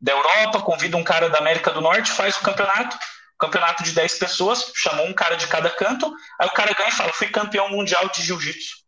da 0.00 0.12
Europa, 0.12 0.60
convida 0.62 0.96
um 0.96 1.04
cara 1.04 1.30
da 1.30 1.38
América 1.38 1.70
do 1.70 1.80
Norte, 1.80 2.10
faz 2.10 2.36
o 2.36 2.40
campeonato, 2.40 2.98
campeonato 3.38 3.84
de 3.84 3.92
10 3.92 4.18
pessoas, 4.18 4.72
chamou 4.74 5.06
um 5.06 5.14
cara 5.14 5.36
de 5.36 5.46
cada 5.46 5.70
canto, 5.70 6.12
aí 6.40 6.48
o 6.48 6.52
cara 6.52 6.74
ganha 6.74 6.88
e 6.88 6.92
fala: 6.92 7.12
fui 7.12 7.28
campeão 7.28 7.68
mundial 7.70 8.08
de 8.08 8.22
jiu-jitsu. 8.22 8.84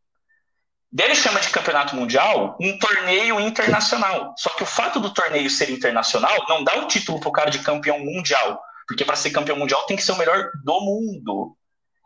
Dele 0.91 1.15
chama 1.15 1.39
de 1.39 1.51
campeonato 1.51 1.95
mundial 1.95 2.57
um 2.59 2.79
torneio 2.79 3.39
internacional. 3.41 4.35
Só 4.39 4.49
que 4.51 4.63
o 4.63 4.67
fato 4.67 4.99
do 4.99 5.13
torneio 5.13 5.51
ser 5.51 5.71
internacional 5.71 6.47
não 6.49 6.65
dá 6.65 6.79
o 6.79 6.87
título 6.87 7.21
pro 7.21 7.31
cara 7.31 7.51
de 7.51 7.59
campeão 7.59 7.99
mundial. 7.99 8.59
Porque 8.87 9.05
para 9.05 9.15
ser 9.15 9.31
campeão 9.31 9.59
mundial 9.59 9.85
tem 9.85 9.99
que 9.99 10.03
ser 10.03 10.13
o 10.13 10.17
melhor 10.17 10.51
do 10.65 10.81
mundo. 10.81 11.58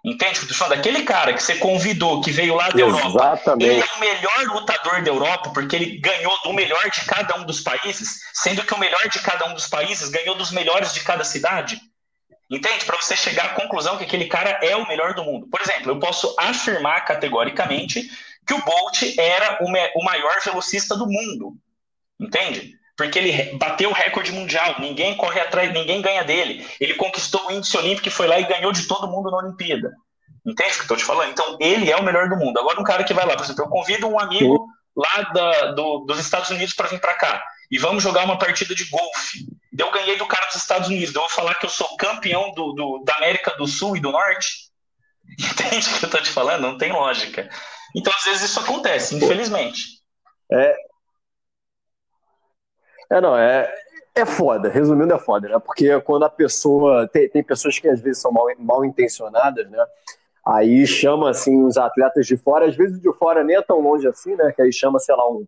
Entende? 0.04 0.38
Estou 0.40 0.56
falando 0.56 0.76
daquele 0.76 1.04
cara 1.04 1.32
que 1.32 1.40
você 1.40 1.56
convidou, 1.56 2.20
que 2.20 2.32
veio 2.32 2.56
lá 2.56 2.68
da 2.70 2.80
Europa. 2.80 3.06
Exatamente. 3.08 3.70
Ele 3.70 3.80
é 3.80 3.96
o 3.96 4.00
melhor 4.00 4.44
lutador 4.46 5.00
da 5.00 5.08
Europa, 5.08 5.50
porque 5.50 5.76
ele 5.76 5.98
ganhou 5.98 6.36
do 6.42 6.52
melhor 6.52 6.90
de 6.90 7.04
cada 7.04 7.36
um 7.36 7.44
dos 7.44 7.60
países, 7.60 8.20
sendo 8.34 8.64
que 8.64 8.74
o 8.74 8.78
melhor 8.78 9.08
de 9.08 9.20
cada 9.20 9.46
um 9.48 9.54
dos 9.54 9.68
países 9.68 10.08
ganhou 10.08 10.34
dos 10.34 10.50
melhores 10.50 10.92
de 10.92 11.00
cada 11.00 11.22
cidade. 11.22 11.80
Entende? 12.50 12.84
Para 12.84 13.00
você 13.00 13.16
chegar 13.16 13.46
à 13.46 13.48
conclusão 13.50 13.96
que 13.96 14.04
aquele 14.04 14.26
cara 14.26 14.58
é 14.62 14.74
o 14.74 14.86
melhor 14.88 15.14
do 15.14 15.22
mundo. 15.22 15.46
Por 15.46 15.60
exemplo, 15.60 15.92
eu 15.92 16.00
posso 16.00 16.34
afirmar 16.36 17.04
categoricamente 17.04 18.10
que 18.44 18.54
o 18.54 18.62
Bolt 18.64 19.02
era 19.16 19.58
o 19.94 20.04
maior 20.04 20.40
velocista 20.44 20.96
do 20.96 21.06
mundo. 21.06 21.56
Entende? 22.18 22.74
Porque 22.96 23.18
ele 23.18 23.56
bateu 23.56 23.90
o 23.90 23.94
recorde 23.94 24.32
mundial, 24.32 24.76
ninguém 24.78 25.16
corre 25.16 25.40
atrás, 25.40 25.72
ninguém 25.72 26.02
ganha 26.02 26.24
dele. 26.24 26.66
Ele 26.78 26.94
conquistou 26.94 27.46
o 27.46 27.52
índice 27.52 27.76
olímpico 27.76 28.08
e 28.08 28.10
foi 28.10 28.26
lá 28.26 28.38
e 28.38 28.44
ganhou 28.44 28.72
de 28.72 28.86
todo 28.86 29.08
mundo 29.08 29.30
na 29.30 29.38
Olimpíada. 29.38 29.90
Entende 30.44 30.70
o 30.70 30.74
que 30.74 30.80
eu 30.80 30.82
estou 30.82 30.96
te 30.96 31.04
falando? 31.04 31.30
Então, 31.30 31.56
ele 31.60 31.90
é 31.90 31.96
o 31.96 32.02
melhor 32.02 32.28
do 32.28 32.36
mundo. 32.36 32.58
Agora, 32.58 32.80
um 32.80 32.84
cara 32.84 33.04
que 33.04 33.14
vai 33.14 33.24
lá, 33.24 33.36
por 33.36 33.44
exemplo, 33.44 33.64
eu 33.64 33.68
convido 33.68 34.08
um 34.08 34.18
amigo 34.18 34.66
lá 34.94 35.22
da, 35.32 35.72
do, 35.72 36.00
dos 36.00 36.18
Estados 36.18 36.50
Unidos 36.50 36.74
para 36.74 36.88
vir 36.88 37.00
para 37.00 37.14
cá 37.14 37.42
e 37.70 37.78
vamos 37.78 38.02
jogar 38.02 38.24
uma 38.24 38.38
partida 38.38 38.74
de 38.74 38.84
golfe. 38.84 39.46
Eu 39.76 39.90
ganhei 39.90 40.16
do 40.18 40.26
cara 40.26 40.46
dos 40.46 40.56
Estados 40.56 40.88
Unidos, 40.88 41.14
eu 41.14 41.22
vou 41.22 41.30
falar 41.30 41.54
que 41.54 41.64
eu 41.64 41.70
sou 41.70 41.96
campeão 41.96 42.52
do, 42.52 42.72
do, 42.72 43.02
da 43.04 43.16
América 43.16 43.56
do 43.56 43.66
Sul 43.66 43.96
e 43.96 44.00
do 44.00 44.12
Norte. 44.12 44.70
Entende 45.40 45.88
o 45.88 45.98
que 45.98 46.04
eu 46.04 46.08
estou 46.08 46.22
te 46.22 46.30
falando? 46.30 46.62
Não 46.62 46.76
tem 46.76 46.92
lógica. 46.92 47.48
Então, 47.96 48.12
às 48.14 48.24
vezes, 48.24 48.50
isso 48.50 48.60
acontece, 48.60 49.14
infelizmente. 49.14 50.02
É, 50.52 50.76
é, 53.12 53.20
não, 53.20 53.36
é, 53.36 53.70
é 54.14 54.24
foda, 54.24 54.68
resumindo, 54.68 55.12
é 55.12 55.18
foda, 55.18 55.48
né? 55.48 55.58
Porque 55.58 56.00
quando 56.00 56.24
a 56.24 56.30
pessoa. 56.30 57.06
Tem, 57.08 57.28
tem 57.28 57.42
pessoas 57.42 57.78
que 57.78 57.88
às 57.88 58.00
vezes 58.00 58.22
são 58.22 58.32
mal, 58.32 58.46
mal 58.58 58.84
intencionadas, 58.84 59.70
né? 59.70 59.84
Aí 60.46 60.86
chama, 60.86 61.30
assim, 61.30 61.64
os 61.64 61.76
atletas 61.76 62.26
de 62.26 62.36
fora, 62.36 62.66
às 62.66 62.74
vezes 62.74 63.00
de 63.00 63.12
fora 63.12 63.44
nem 63.44 63.56
é 63.56 63.62
tão 63.62 63.80
longe 63.80 64.08
assim, 64.08 64.34
né? 64.34 64.50
Que 64.56 64.62
aí 64.62 64.72
chama, 64.72 64.98
sei 64.98 65.14
lá, 65.14 65.28
um. 65.30 65.44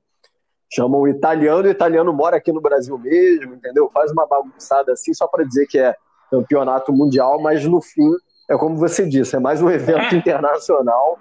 Chama 0.72 0.98
um 0.98 1.06
italiano, 1.06 1.68
o 1.68 1.70
italiano 1.70 2.12
mora 2.12 2.36
aqui 2.36 2.52
no 2.52 2.60
Brasil 2.60 2.98
mesmo, 2.98 3.54
entendeu? 3.54 3.90
Faz 3.92 4.10
uma 4.10 4.26
bagunçada 4.26 4.92
assim 4.92 5.14
só 5.14 5.26
para 5.26 5.44
dizer 5.44 5.66
que 5.66 5.78
é 5.78 5.94
campeonato 6.30 6.92
mundial, 6.92 7.40
mas 7.40 7.64
no 7.64 7.80
fim, 7.80 8.10
é 8.50 8.56
como 8.56 8.76
você 8.76 9.06
disse, 9.06 9.36
é 9.36 9.38
mais 9.38 9.62
um 9.62 9.70
evento 9.70 10.14
internacional, 10.16 11.18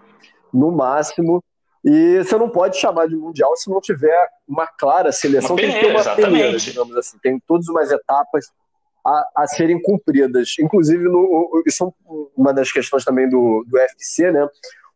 no 0.51 0.71
máximo, 0.71 1.43
e 1.83 2.23
você 2.23 2.37
não 2.37 2.49
pode 2.49 2.77
chamar 2.77 3.07
de 3.07 3.15
mundial 3.15 3.55
se 3.57 3.69
não 3.69 3.81
tiver 3.81 4.29
uma 4.47 4.65
clara 4.65 5.11
seleção. 5.11 5.51
Uma 5.51 5.61
tem 5.61 5.73
que 5.73 5.79
ter 5.81 5.91
uma 5.91 6.15
peneira, 6.15 6.57
digamos 6.57 6.95
assim. 6.95 7.17
Tem 7.21 7.39
todas 7.45 7.67
umas 7.67 7.91
etapas 7.91 8.45
a, 9.05 9.29
a 9.35 9.47
serem 9.47 9.81
cumpridas. 9.81 10.55
Inclusive, 10.59 11.03
no, 11.03 11.61
isso 11.67 11.85
é 11.85 12.13
uma 12.37 12.53
das 12.53 12.71
questões 12.71 13.03
também 13.03 13.27
do, 13.29 13.65
do 13.67 13.77
UFC, 13.77 14.31
né? 14.31 14.47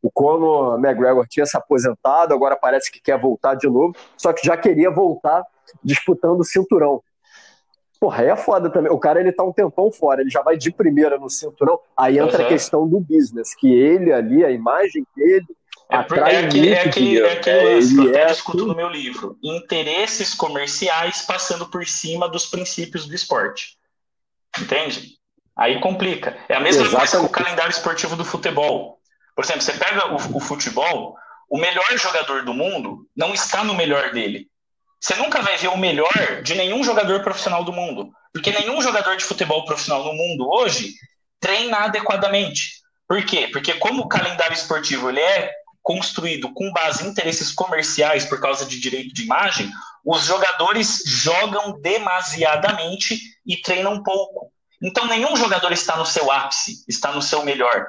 O 0.02 0.10
Conor 0.10 0.80
McGregor 0.80 1.28
tinha 1.28 1.46
se 1.46 1.58
aposentado, 1.58 2.34
agora 2.34 2.56
parece 2.56 2.90
que 2.90 3.02
quer 3.02 3.20
voltar 3.20 3.56
de 3.56 3.68
novo, 3.68 3.96
só 4.16 4.32
que 4.32 4.46
já 4.46 4.56
queria 4.56 4.92
voltar 4.92 5.44
disputando 5.84 6.40
o 6.40 6.46
cinturão. 6.46 7.02
Porra, 8.00 8.22
aí 8.22 8.30
é 8.30 8.36
foda 8.36 8.70
também. 8.70 8.92
O 8.92 9.00
cara 9.00 9.20
ele 9.20 9.32
tá 9.32 9.44
um 9.44 9.52
tempão 9.52 9.92
fora, 9.92 10.22
ele 10.22 10.30
já 10.30 10.42
vai 10.42 10.56
de 10.56 10.72
primeira 10.72 11.18
no 11.18 11.30
cinturão. 11.30 11.80
Aí 11.98 12.20
entra 12.20 12.40
uhum. 12.40 12.46
a 12.46 12.48
questão 12.48 12.88
do 12.88 13.00
business, 13.00 13.56
que 13.56 13.74
ele 13.74 14.14
ali, 14.14 14.46
a 14.46 14.52
imagem 14.52 15.06
dele, 15.16 15.48
atrai 15.90 16.36
é 16.36 16.46
aquele, 16.46 16.70
é 16.70 16.82
aquele, 16.82 17.20
é 17.20 17.32
aquele 17.32 17.58
é, 17.58 17.76
lance 17.76 17.96
que 17.96 18.02
eu 18.02 18.10
até 18.10 18.22
é 18.22 18.26
discuto 18.26 18.66
no 18.66 18.76
meu 18.76 18.90
livro. 18.90 19.38
Interesses 19.44 20.34
comerciais 20.34 21.22
passando 21.22 21.70
por 21.70 21.86
cima 21.86 22.28
dos 22.28 22.46
princípios 22.46 23.08
do 23.08 23.16
esporte. 23.16 23.78
Entende? 24.60 25.18
Aí 25.56 25.80
complica. 25.80 26.38
É 26.48 26.56
a 26.56 26.60
mesma 26.60 26.84
Exatamente. 26.84 27.12
coisa 27.12 27.20
com 27.20 27.26
o 27.26 27.30
calendário 27.44 27.72
esportivo 27.72 28.16
do 28.16 28.26
futebol. 28.26 29.00
Por 29.36 29.44
exemplo, 29.44 29.62
você 29.62 29.74
pega 29.74 30.14
o, 30.14 30.38
o 30.38 30.40
futebol, 30.40 31.16
o 31.50 31.58
melhor 31.58 31.86
jogador 31.98 32.44
do 32.44 32.54
mundo 32.54 33.08
não 33.16 33.34
está 33.34 33.64
no 33.64 33.74
melhor 33.74 34.12
dele. 34.12 34.48
Você 35.00 35.16
nunca 35.16 35.42
vai 35.42 35.58
ver 35.58 35.68
o 35.68 35.78
melhor 35.78 36.42
de 36.44 36.56
nenhum 36.56 36.84
jogador 36.84 37.22
profissional 37.22 37.64
do 37.64 37.72
mundo. 37.72 38.12
Porque 38.34 38.52
nenhum 38.52 38.82
jogador 38.82 39.16
de 39.16 39.24
futebol 39.24 39.64
profissional 39.66 40.04
no 40.04 40.14
mundo 40.14 40.50
hoje 40.50 40.94
treina 41.40 41.78
adequadamente. 41.86 42.82
Por 43.08 43.24
quê? 43.24 43.48
Porque 43.52 43.74
como 43.76 44.04
o 44.04 44.08
calendário 44.08 44.54
esportivo 44.54 45.10
ele 45.10 45.22
é 45.22 45.52
construído 45.88 46.54
com 46.54 46.70
base 46.74 47.06
em 47.06 47.08
interesses 47.08 47.50
comerciais 47.50 48.26
por 48.26 48.42
causa 48.42 48.66
de 48.66 48.78
direito 48.78 49.14
de 49.14 49.24
imagem, 49.24 49.72
os 50.04 50.26
jogadores 50.26 51.02
jogam 51.06 51.80
demasiadamente 51.80 53.18
e 53.46 53.56
treinam 53.56 54.04
pouco. 54.04 54.52
Então 54.84 55.08
nenhum 55.08 55.38
jogador 55.38 55.72
está 55.72 55.96
no 55.96 56.06
seu 56.06 56.30
ápice, 56.30 56.84
está 56.90 57.14
no 57.14 57.22
seu 57.22 57.42
melhor. 57.46 57.88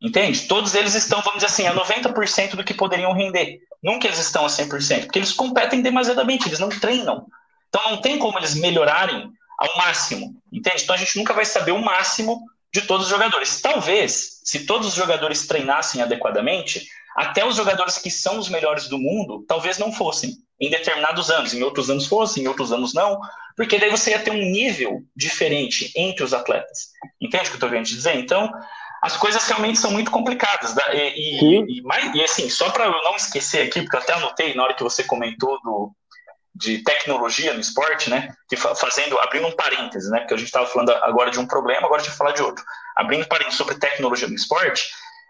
Entende? 0.00 0.48
Todos 0.48 0.74
eles 0.74 0.94
estão, 0.94 1.20
vamos 1.20 1.42
dizer 1.42 1.52
assim, 1.52 1.66
a 1.66 1.74
90% 1.74 2.56
do 2.56 2.64
que 2.64 2.72
poderiam 2.72 3.12
render. 3.12 3.58
Nunca 3.82 4.06
eles 4.06 4.18
estão 4.18 4.46
a 4.46 4.48
100%, 4.48 5.02
porque 5.02 5.18
eles 5.18 5.32
competem 5.32 5.82
demasiadamente, 5.82 6.48
eles 6.48 6.58
não 6.58 6.70
treinam. 6.70 7.26
Então 7.68 7.90
não 7.90 8.00
tem 8.00 8.18
como 8.18 8.38
eles 8.38 8.54
melhorarem 8.54 9.30
ao 9.58 9.76
máximo, 9.76 10.34
entende? 10.50 10.82
Então 10.82 10.94
a 10.94 10.98
gente 10.98 11.18
nunca 11.18 11.34
vai 11.34 11.44
saber 11.44 11.72
o 11.72 11.84
máximo 11.84 12.42
de 12.74 12.82
todos 12.82 13.06
os 13.06 13.10
jogadores. 13.10 13.60
Talvez, 13.60 14.40
se 14.42 14.66
todos 14.66 14.88
os 14.88 14.94
jogadores 14.94 15.46
treinassem 15.46 16.02
adequadamente, 16.02 16.84
até 17.16 17.46
os 17.46 17.54
jogadores 17.54 17.98
que 17.98 18.10
são 18.10 18.36
os 18.36 18.48
melhores 18.48 18.88
do 18.88 18.98
mundo, 18.98 19.44
talvez 19.46 19.78
não 19.78 19.92
fossem 19.92 20.32
em 20.60 20.68
determinados 20.68 21.30
anos, 21.30 21.54
em 21.54 21.62
outros 21.62 21.88
anos 21.88 22.08
fossem, 22.08 22.42
em 22.42 22.48
outros 22.48 22.72
anos 22.72 22.92
não, 22.92 23.20
porque 23.56 23.78
daí 23.78 23.90
você 23.90 24.10
ia 24.10 24.18
ter 24.18 24.32
um 24.32 24.50
nível 24.50 25.02
diferente 25.14 25.92
entre 25.94 26.24
os 26.24 26.34
atletas. 26.34 26.88
Entende 27.20 27.44
o 27.44 27.46
que 27.46 27.50
eu 27.50 27.54
estou 27.54 27.68
querendo 27.68 27.86
dizer? 27.86 28.16
Então, 28.16 28.50
as 29.00 29.16
coisas 29.16 29.46
realmente 29.46 29.78
são 29.78 29.92
muito 29.92 30.10
complicadas. 30.10 30.74
E, 30.92 31.12
e, 31.14 31.78
e, 31.78 31.82
e 32.14 32.24
assim, 32.24 32.50
só 32.50 32.70
para 32.70 32.86
eu 32.86 33.02
não 33.04 33.14
esquecer 33.14 33.68
aqui, 33.68 33.82
porque 33.82 33.94
eu 33.94 34.00
até 34.00 34.14
anotei 34.14 34.52
na 34.54 34.64
hora 34.64 34.74
que 34.74 34.82
você 34.82 35.04
comentou 35.04 35.60
do, 35.62 35.94
de 36.54 36.82
tecnologia 36.84 37.52
no 37.52 37.60
esporte, 37.60 38.08
né? 38.08 38.28
Que 38.48 38.56
fazendo, 38.56 39.18
abrindo 39.18 39.46
um 39.46 39.56
parêntese, 39.56 40.10
né? 40.10 40.20
Porque 40.20 40.34
a 40.34 40.36
gente 40.36 40.46
estava 40.46 40.66
falando 40.66 40.90
agora 40.90 41.30
de 41.30 41.38
um 41.38 41.46
problema, 41.46 41.86
agora 41.86 42.00
a 42.00 42.04
gente 42.04 42.10
vai 42.10 42.18
falar 42.18 42.32
de 42.32 42.42
outro. 42.42 42.64
Abrindo 42.96 43.22
um 43.22 43.28
parêntese 43.28 43.56
sobre 43.56 43.74
tecnologia 43.74 44.28
no 44.28 44.34
esporte, 44.34 44.84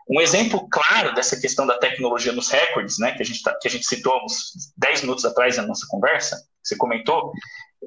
um 0.09 0.21
exemplo 0.21 0.69
claro 0.69 1.15
dessa 1.15 1.41
questão 1.41 1.67
da 1.67 1.79
tecnologia 1.79 2.33
nos 2.33 2.51
recordes, 2.51 2.99
né? 2.99 3.13
Que 3.13 3.23
a 3.23 3.25
gente, 3.25 3.43
tá, 3.43 3.57
que 3.61 3.69
a 3.69 3.71
gente 3.71 3.87
citou 3.87 4.23
uns 4.23 4.73
10 4.77 5.03
minutos 5.03 5.25
atrás 5.25 5.57
na 5.57 5.67
nossa 5.67 5.87
conversa, 5.89 6.37
você 6.63 6.77
comentou, 6.77 7.33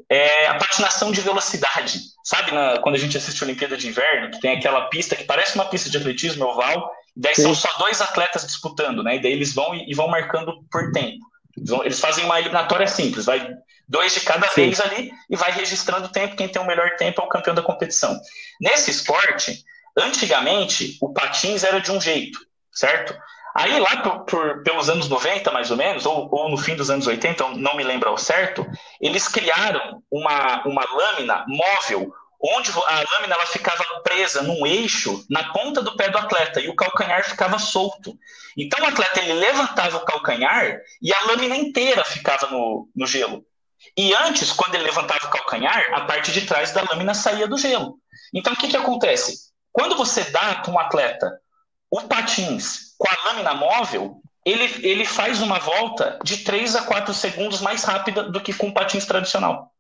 é 0.10 0.48
a 0.48 0.56
patinação 0.56 1.12
de 1.12 1.22
velocidade. 1.22 2.00
Sabe 2.24 2.52
na, 2.52 2.80
quando 2.80 2.96
a 2.96 3.00
gente 3.00 3.18
assiste 3.18 3.44
a 3.44 3.46
Olimpíada 3.46 3.78
de 3.78 3.88
Inverno, 3.88 4.32
que 4.32 4.40
tem 4.40 4.58
aquela 4.58 4.90
pista 4.90 5.16
que 5.16 5.24
parece 5.24 5.56
uma 5.56 5.66
pista 5.66 5.90
de 5.90 5.98
atletismo 5.98 6.46
oval, 6.46 6.92
e 7.16 7.22
daí 7.22 7.36
Sim. 7.36 7.44
são 7.44 7.56
só 7.56 7.70
dois 7.78 8.02
atletas 8.02 8.46
disputando, 8.46 9.04
né? 9.04 9.18
E 9.18 9.22
daí 9.22 9.32
eles 9.32 9.54
vão 9.54 9.76
e, 9.76 9.90
e 9.90 9.94
vão 9.94 10.08
marcando 10.08 10.54
por 10.72 10.92
tempo. 10.92 11.24
Eles, 11.58 11.70
vão, 11.70 11.84
eles, 11.84 12.00
fazem 12.00 12.24
uma 12.24 12.40
eliminatória 12.40 12.88
simples, 12.88 13.26
vai 13.26 13.50
dois 13.90 14.14
de 14.14 14.22
cada 14.22 14.48
Sim. 14.50 14.62
vez 14.62 14.80
ali 14.80 15.12
e 15.30 15.36
vai 15.36 15.52
registrando 15.52 16.06
o 16.06 16.12
tempo. 16.12 16.36
Quem 16.36 16.48
tem 16.48 16.62
o 16.62 16.68
melhor 16.68 16.96
tempo 16.98 17.22
é 17.22 17.26
o 17.26 17.30
campeão 17.30 17.56
da 17.56 17.64
competição. 17.64 18.18
Nesse 18.62 18.92
esporte, 18.92 19.64
antigamente, 19.98 20.98
o 21.02 21.12
patins 21.12 21.64
era 21.64 21.82
de 21.82 21.92
um 21.92 22.00
jeito, 22.00 22.40
certo? 22.72 23.18
Aí, 23.56 23.80
lá 23.80 23.98
por, 23.98 24.26
por, 24.26 24.62
pelos 24.62 24.88
anos 24.88 25.10
90, 25.10 25.52
mais 25.52 25.72
ou 25.72 25.78
menos, 25.78 26.06
ou, 26.06 26.30
ou, 26.32 26.48
no 26.48 26.58
fim 26.58 26.76
dos 26.76 26.92
anos 26.92 27.08
80, 27.08 27.56
não 27.56 27.76
me 27.76 27.84
lembro 27.84 28.08
ao 28.08 28.18
certo, 28.18 28.64
eles 29.02 29.28
criaram 29.28 30.04
uma, 30.12 30.64
uma 30.64 30.86
lâmina 30.94 31.44
móvel, 31.48 32.14
onde 32.40 32.72
a 32.72 33.04
lâmina 33.14 33.36
ela 33.36 33.46
ficava 33.48 33.84
presa 34.04 34.44
num 34.44 34.66
eixo 34.66 35.26
na 35.30 35.52
ponta 35.52 35.82
do 35.82 35.96
pé 35.96 36.10
do 36.10 36.18
atleta 36.18 36.60
e 36.60 36.70
o 36.70 36.76
calcanhar 36.76 37.24
ficava 37.24 37.58
solto. 37.58 38.18
Então, 38.56 38.84
o 38.84 38.88
atleta 38.88 39.20
ele 39.20 39.34
levantava 39.34 39.98
o 39.98 40.06
calcanhar 40.06 40.80
e 41.02 41.14
a 41.14 41.24
lâmina 41.26 41.56
inteira 41.56 42.04
ficava 42.04 42.48
no, 42.48 42.88
no 42.96 43.08
gelo. 43.08 43.44
E 43.96 44.14
antes, 44.14 44.52
quando 44.52 44.76
ele 44.76 44.84
levantava 44.84 45.26
o 45.26 45.32
calcanhar, 45.32 45.86
a 45.94 46.02
parte 46.02 46.32
de 46.32 46.42
trás 46.42 46.72
da 46.72 46.84
lâmina 46.84 47.14
saía 47.14 47.48
do 47.48 47.58
gelo. 47.58 47.98
Então, 48.34 48.54
o 48.54 48.56
que, 48.56 48.68
que 48.68 48.78
acontece? 48.78 49.48
Quando 49.72 49.96
você 49.96 50.24
dá 50.26 50.56
para 50.56 50.72
um 50.72 50.80
atleta 50.80 51.40
o 51.90 52.02
patins 52.02 52.96
com 52.98 53.08
a 53.08 53.30
lâmina 53.30 53.54
móvel, 53.54 54.22
ele, 54.46 54.64
ele 54.88 55.06
faz 55.06 55.42
uma 55.42 55.60
volta 55.60 56.20
de 56.24 56.38
3 56.40 56.76
a 56.76 56.82
4 56.84 57.14
segundos 57.14 57.62
mais 57.62 57.84
rápida 57.84 58.24
do 58.24 58.42
que 58.42 58.54
com 58.54 58.70
o 58.70 58.74
patins 58.74 59.06
tradicional. 59.06 59.72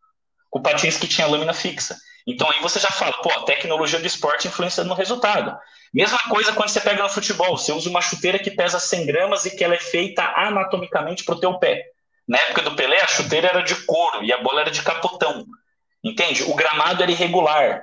Com 0.49 0.61
patins 0.61 0.97
que 0.97 1.07
tinha 1.07 1.27
lâmina 1.27 1.53
fixa. 1.53 1.97
Então 2.27 2.49
aí 2.51 2.59
você 2.61 2.77
já 2.77 2.89
fala, 2.89 3.13
pô, 3.21 3.31
a 3.31 3.43
tecnologia 3.43 3.99
do 3.99 4.05
esporte 4.05 4.49
influencia 4.49 4.83
no 4.83 4.93
resultado. 4.93 5.57
Mesma 5.93 6.19
coisa 6.29 6.51
quando 6.51 6.69
você 6.69 6.81
pega 6.81 7.01
no 7.01 7.09
futebol, 7.09 7.57
você 7.57 7.71
usa 7.71 7.89
uma 7.89 8.01
chuteira 8.01 8.37
que 8.37 8.51
pesa 8.51 8.79
100 8.79 9.05
gramas 9.05 9.45
e 9.45 9.55
que 9.55 9.63
ela 9.63 9.75
é 9.75 9.79
feita 9.79 10.21
anatomicamente 10.35 11.23
para 11.23 11.35
o 11.35 11.39
teu 11.39 11.57
pé. 11.57 11.85
Na 12.27 12.37
época 12.39 12.63
do 12.63 12.75
Pelé, 12.75 12.99
a 13.01 13.07
chuteira 13.07 13.47
era 13.47 13.61
de 13.61 13.73
couro 13.85 14.21
e 14.25 14.33
a 14.33 14.43
bola 14.43 14.61
era 14.61 14.71
de 14.71 14.81
capotão. 14.81 15.45
Entende? 16.03 16.43
O 16.43 16.53
gramado 16.53 17.01
era 17.01 17.11
irregular. 17.11 17.81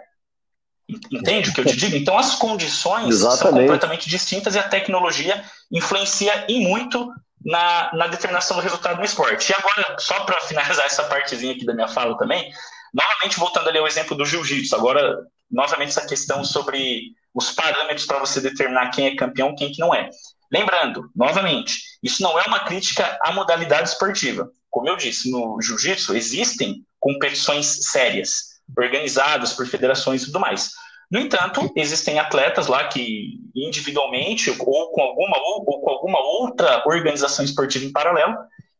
Entende 1.10 1.48
o 1.48 1.54
que 1.54 1.60
eu 1.62 1.64
te 1.64 1.76
digo? 1.76 1.96
Então 1.96 2.18
as 2.18 2.34
condições 2.34 3.08
Exatamente. 3.08 3.40
são 3.40 3.52
completamente 3.52 4.10
distintas 4.10 4.54
e 4.54 4.58
a 4.58 4.68
tecnologia 4.68 5.42
influencia 5.72 6.44
e 6.46 6.60
muito 6.60 7.10
na, 7.42 7.90
na 7.94 8.06
determinação 8.06 8.58
do 8.58 8.62
resultado 8.62 8.98
no 8.98 9.04
esporte. 9.04 9.50
E 9.50 9.54
agora, 9.54 9.96
só 9.98 10.24
para 10.24 10.42
finalizar 10.42 10.84
essa 10.84 11.04
partezinha 11.04 11.54
aqui 11.54 11.64
da 11.64 11.72
minha 11.72 11.88
fala 11.88 12.18
também, 12.18 12.52
novamente 12.94 13.38
voltando 13.38 13.68
ali 13.68 13.78
ao 13.78 13.86
exemplo 13.86 14.16
do 14.16 14.24
jiu-jitsu, 14.24 14.74
agora, 14.76 15.18
novamente 15.50 15.88
essa 15.88 16.06
questão 16.06 16.44
sobre 16.44 17.12
os 17.34 17.50
parâmetros 17.50 18.06
para 18.06 18.20
você 18.20 18.40
determinar 18.40 18.90
quem 18.90 19.08
é 19.08 19.16
campeão 19.16 19.54
quem 19.56 19.72
que 19.72 19.80
não 19.80 19.92
é. 19.92 20.08
Lembrando, 20.52 21.10
novamente, 21.16 21.80
isso 22.02 22.22
não 22.22 22.38
é 22.38 22.44
uma 22.46 22.60
crítica 22.60 23.18
à 23.22 23.32
modalidade 23.32 23.88
esportiva. 23.88 24.48
Como 24.70 24.88
eu 24.88 24.96
disse, 24.96 25.30
no 25.30 25.60
jiu-jitsu 25.60 26.14
existem 26.14 26.84
competições 27.00 27.90
sérias 27.90 28.54
organizadas 28.78 29.52
por 29.52 29.66
federações 29.66 30.22
e 30.22 30.26
tudo 30.26 30.40
mais. 30.40 30.70
No 31.10 31.18
entanto, 31.18 31.70
existem 31.76 32.18
atletas 32.18 32.66
lá 32.66 32.88
que 32.88 33.38
individualmente 33.54 34.50
ou 34.50 34.56
com 34.56 35.02
alguma 35.02 35.36
ou, 35.38 35.64
ou 35.66 35.80
com 35.80 35.90
alguma 35.90 36.18
outra 36.20 36.82
organização 36.86 37.44
esportiva 37.44 37.84
em 37.84 37.92
paralelo 37.92 38.34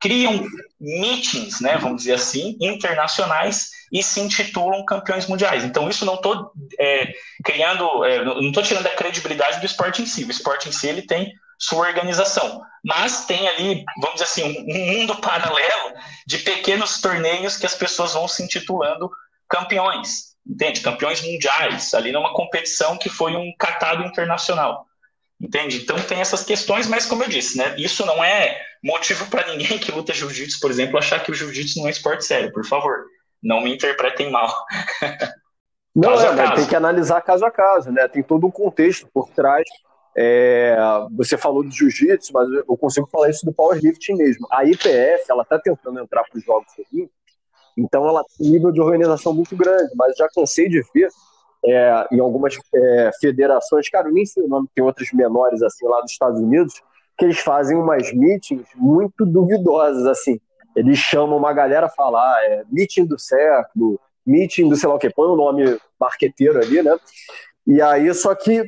criam 0.04 0.46
meetings, 0.78 1.62
né, 1.62 1.78
vamos 1.78 2.02
dizer 2.02 2.12
assim, 2.12 2.58
internacionais 2.60 3.70
e 3.90 4.02
se 4.02 4.20
intitulam 4.20 4.84
campeões 4.84 5.26
mundiais. 5.26 5.64
Então, 5.64 5.88
isso 5.88 6.04
não 6.04 6.16
estou 6.16 6.52
é, 6.78 7.10
criando, 7.42 8.04
é, 8.04 8.22
não 8.22 8.48
estou 8.48 8.62
tirando 8.62 8.86
a 8.86 8.94
credibilidade 8.94 9.60
do 9.60 9.66
esporte 9.66 10.02
em 10.02 10.06
si. 10.06 10.24
O 10.24 10.30
esporte 10.30 10.68
em 10.68 10.72
si 10.72 10.88
ele 10.88 11.00
tem 11.00 11.32
sua 11.58 11.88
organização, 11.88 12.60
mas 12.84 13.24
tem 13.24 13.48
ali, 13.48 13.82
vamos 13.96 14.20
dizer 14.20 14.24
assim, 14.24 14.66
um 14.68 14.92
mundo 14.92 15.16
paralelo 15.22 15.94
de 16.26 16.36
pequenos 16.38 17.00
torneios 17.00 17.56
que 17.56 17.64
as 17.64 17.74
pessoas 17.74 18.12
vão 18.12 18.28
se 18.28 18.42
intitulando 18.42 19.10
campeões, 19.48 20.34
entende? 20.46 20.82
Campeões 20.82 21.22
mundiais, 21.22 21.94
ali 21.94 22.12
numa 22.12 22.34
competição 22.34 22.98
que 22.98 23.08
foi 23.08 23.34
um 23.34 23.54
catado 23.58 24.04
internacional. 24.04 24.86
Entende? 25.40 25.82
Então 25.82 25.96
tem 26.00 26.20
essas 26.20 26.44
questões, 26.44 26.86
mas 26.86 27.06
como 27.06 27.24
eu 27.24 27.28
disse, 27.28 27.58
né, 27.58 27.74
isso 27.76 28.06
não 28.06 28.22
é 28.22 28.60
motivo 28.82 29.26
para 29.26 29.46
ninguém 29.48 29.78
que 29.78 29.92
luta 29.92 30.12
jiu-jitsu, 30.12 30.60
por 30.60 30.70
exemplo, 30.70 30.98
achar 30.98 31.22
que 31.22 31.30
o 31.30 31.34
jiu-jitsu 31.34 31.80
não 31.80 31.88
é 31.88 31.90
esporte 31.90 32.24
sério, 32.24 32.52
por 32.52 32.64
favor. 32.64 33.04
Não 33.42 33.60
me 33.60 33.74
interpretem 33.74 34.30
mal. 34.30 34.52
Não, 35.96 36.20
é, 36.20 36.56
tem 36.56 36.66
que 36.66 36.74
analisar 36.74 37.20
caso 37.20 37.44
a 37.44 37.52
caso, 37.52 37.92
né? 37.92 38.08
Tem 38.08 38.20
todo 38.20 38.44
um 38.44 38.50
contexto 38.50 39.08
por 39.14 39.28
trás. 39.28 39.62
É, 40.16 40.76
você 41.16 41.38
falou 41.38 41.62
do 41.62 41.70
jiu-jitsu, 41.70 42.32
mas 42.32 42.48
eu 42.50 42.76
consigo 42.76 43.06
falar 43.06 43.30
isso 43.30 43.46
do 43.46 43.52
powerlifting 43.52 44.14
mesmo. 44.14 44.44
A 44.50 44.64
IPF, 44.64 45.24
ela 45.28 45.44
está 45.44 45.56
tentando 45.56 46.00
entrar 46.00 46.24
para 46.24 46.36
os 46.36 46.44
Jogos 46.44 46.66
Olímpicos 46.76 47.24
então 47.76 48.06
ela 48.08 48.24
tem 48.24 48.48
um 48.48 48.52
nível 48.52 48.70
de 48.70 48.80
organização 48.80 49.34
muito 49.34 49.56
grande, 49.56 49.92
mas 49.96 50.16
já 50.16 50.28
cansei 50.28 50.68
de 50.68 50.80
ver 50.94 51.08
é, 51.64 52.06
em 52.12 52.20
algumas 52.20 52.56
é, 52.74 53.10
federações, 53.20 53.88
cara, 53.88 54.08
eu 54.08 54.12
nem 54.12 54.26
sei 54.26 54.42
o 54.42 54.48
nome, 54.48 54.68
tem 54.74 54.84
outras 54.84 55.10
menores 55.12 55.62
assim 55.62 55.86
lá 55.86 56.00
dos 56.00 56.12
Estados 56.12 56.40
Unidos, 56.40 56.74
que 57.16 57.24
eles 57.24 57.38
fazem 57.38 57.76
umas 57.76 58.12
meetings 58.12 58.66
muito 58.74 59.24
duvidosas, 59.24 60.06
assim. 60.06 60.38
Eles 60.76 60.98
chamam 60.98 61.36
uma 61.36 61.52
galera 61.52 61.86
a 61.86 61.90
falar, 61.90 62.42
é, 62.44 62.64
meeting 62.70 63.06
do 63.06 63.18
século, 63.18 63.98
meeting 64.26 64.68
do 64.68 64.76
sei 64.76 64.88
lá 64.88 64.96
o 64.96 64.98
que, 64.98 65.10
põe 65.10 65.28
o 65.28 65.34
um 65.34 65.36
nome 65.36 65.78
marqueteiro 65.98 66.58
ali, 66.58 66.82
né? 66.82 66.96
E 67.66 67.80
aí, 67.80 68.12
só 68.12 68.34
que 68.34 68.64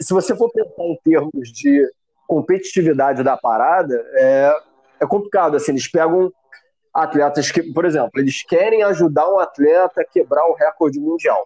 se 0.00 0.12
você 0.12 0.36
for 0.36 0.50
pensar 0.52 0.82
em 0.82 0.98
termos 1.02 1.50
de 1.52 1.88
competitividade 2.26 3.22
da 3.22 3.36
parada 3.36 3.94
é, 4.14 4.52
é 5.00 5.06
complicado. 5.06 5.56
Assim, 5.56 5.72
eles 5.72 5.88
pegam 5.90 6.30
atletas 6.92 7.50
que, 7.50 7.62
por 7.72 7.84
exemplo, 7.84 8.10
eles 8.16 8.42
querem 8.42 8.82
ajudar 8.82 9.30
um 9.30 9.38
atleta 9.38 10.00
a 10.00 10.04
quebrar 10.04 10.46
o 10.46 10.54
recorde 10.54 10.98
mundial. 10.98 11.44